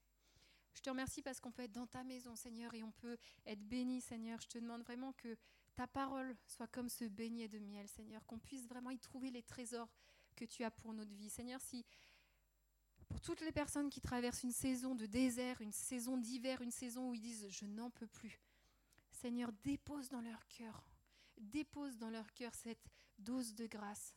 Je 0.73 0.79
te 0.79 0.89
remercie 0.89 1.21
parce 1.21 1.41
qu'on 1.41 1.51
peut 1.51 1.63
être 1.63 1.73
dans 1.73 1.86
ta 1.86 2.01
maison, 2.05 2.33
Seigneur, 2.33 2.73
et 2.73 2.81
on 2.81 2.93
peut 2.93 3.17
être 3.45 3.62
béni, 3.67 3.99
Seigneur. 3.99 4.39
Je 4.39 4.47
te 4.47 4.57
demande 4.57 4.83
vraiment 4.83 5.12
que 5.12 5.36
ta 5.75 5.86
parole 5.86 6.33
soit 6.47 6.67
comme 6.67 6.88
ce 6.88 7.03
beignet 7.03 7.49
de 7.49 7.59
miel, 7.59 7.89
Seigneur, 7.89 8.25
qu'on 8.25 8.39
puisse 8.39 8.69
vraiment 8.69 8.91
y 8.91 8.99
trouver 8.99 9.31
les 9.31 9.43
trésors 9.43 9.89
que 10.38 10.45
tu 10.45 10.63
as 10.63 10.71
pour 10.71 10.93
notre 10.93 11.13
vie. 11.13 11.29
Seigneur, 11.29 11.59
si 11.59 11.86
pour 13.09 13.19
toutes 13.19 13.41
les 13.41 13.51
personnes 13.51 13.89
qui 13.89 13.99
traversent 13.99 14.43
une 14.43 14.53
saison 14.53 14.95
de 14.95 15.05
désert, 15.05 15.59
une 15.59 15.73
saison 15.73 16.15
d'hiver, 16.15 16.62
une 16.62 16.71
saison 16.71 17.09
où 17.09 17.13
ils 17.13 17.19
disent 17.19 17.49
je 17.49 17.65
n'en 17.65 17.89
peux 17.89 18.07
plus, 18.07 18.39
Seigneur, 19.12 19.51
dépose 19.62 20.07
dans 20.07 20.21
leur 20.21 20.47
cœur, 20.47 20.86
dépose 21.38 21.97
dans 21.97 22.09
leur 22.09 22.33
cœur 22.33 22.55
cette 22.55 22.88
dose 23.19 23.53
de 23.55 23.67
grâce. 23.67 24.15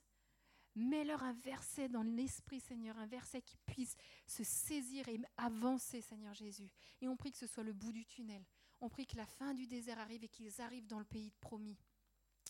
Mets-leur 0.77 1.23
un 1.23 1.33
verset 1.33 1.89
dans 1.89 2.03
l'esprit, 2.03 2.61
Seigneur, 2.61 2.99
un 2.99 3.07
verset 3.07 3.41
qui 3.41 3.57
puisse 3.65 3.97
se 4.27 4.45
saisir 4.45 5.09
et 5.09 5.19
avancer, 5.39 6.03
Seigneur 6.03 6.35
Jésus. 6.35 6.71
Et 7.01 7.09
on 7.09 7.17
prie 7.17 7.33
que 7.33 7.39
ce 7.39 7.47
soit 7.47 7.63
le 7.63 7.73
bout 7.73 7.93
du 7.93 8.05
tunnel. 8.05 8.45
On 8.83 8.91
prie 8.91 9.07
que 9.07 9.17
la 9.17 9.25
fin 9.25 9.55
du 9.55 9.67
désert 9.67 9.99
arrive 9.99 10.23
et 10.23 10.29
qu'ils 10.29 10.61
arrivent 10.61 10.87
dans 10.87 10.99
le 10.99 11.07
pays 11.07 11.31
promis. 11.41 11.79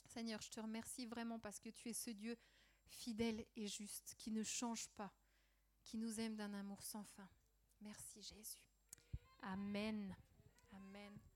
Seigneur, 0.06 0.42
je 0.42 0.50
te 0.50 0.58
remercie 0.58 1.06
vraiment 1.06 1.38
parce 1.38 1.60
que 1.60 1.68
tu 1.68 1.88
es 1.88 1.92
ce 1.92 2.10
Dieu 2.10 2.36
fidèle 2.88 3.46
et 3.54 3.68
juste, 3.68 4.14
qui 4.18 4.32
ne 4.32 4.42
change 4.42 4.88
pas, 4.90 5.12
qui 5.84 5.96
nous 5.96 6.18
aime 6.20 6.36
d'un 6.36 6.52
amour 6.52 6.82
sans 6.82 7.04
fin. 7.04 7.28
Merci 7.80 8.22
Jésus. 8.22 8.66
Amen. 9.42 10.16
Amen. 10.72 11.35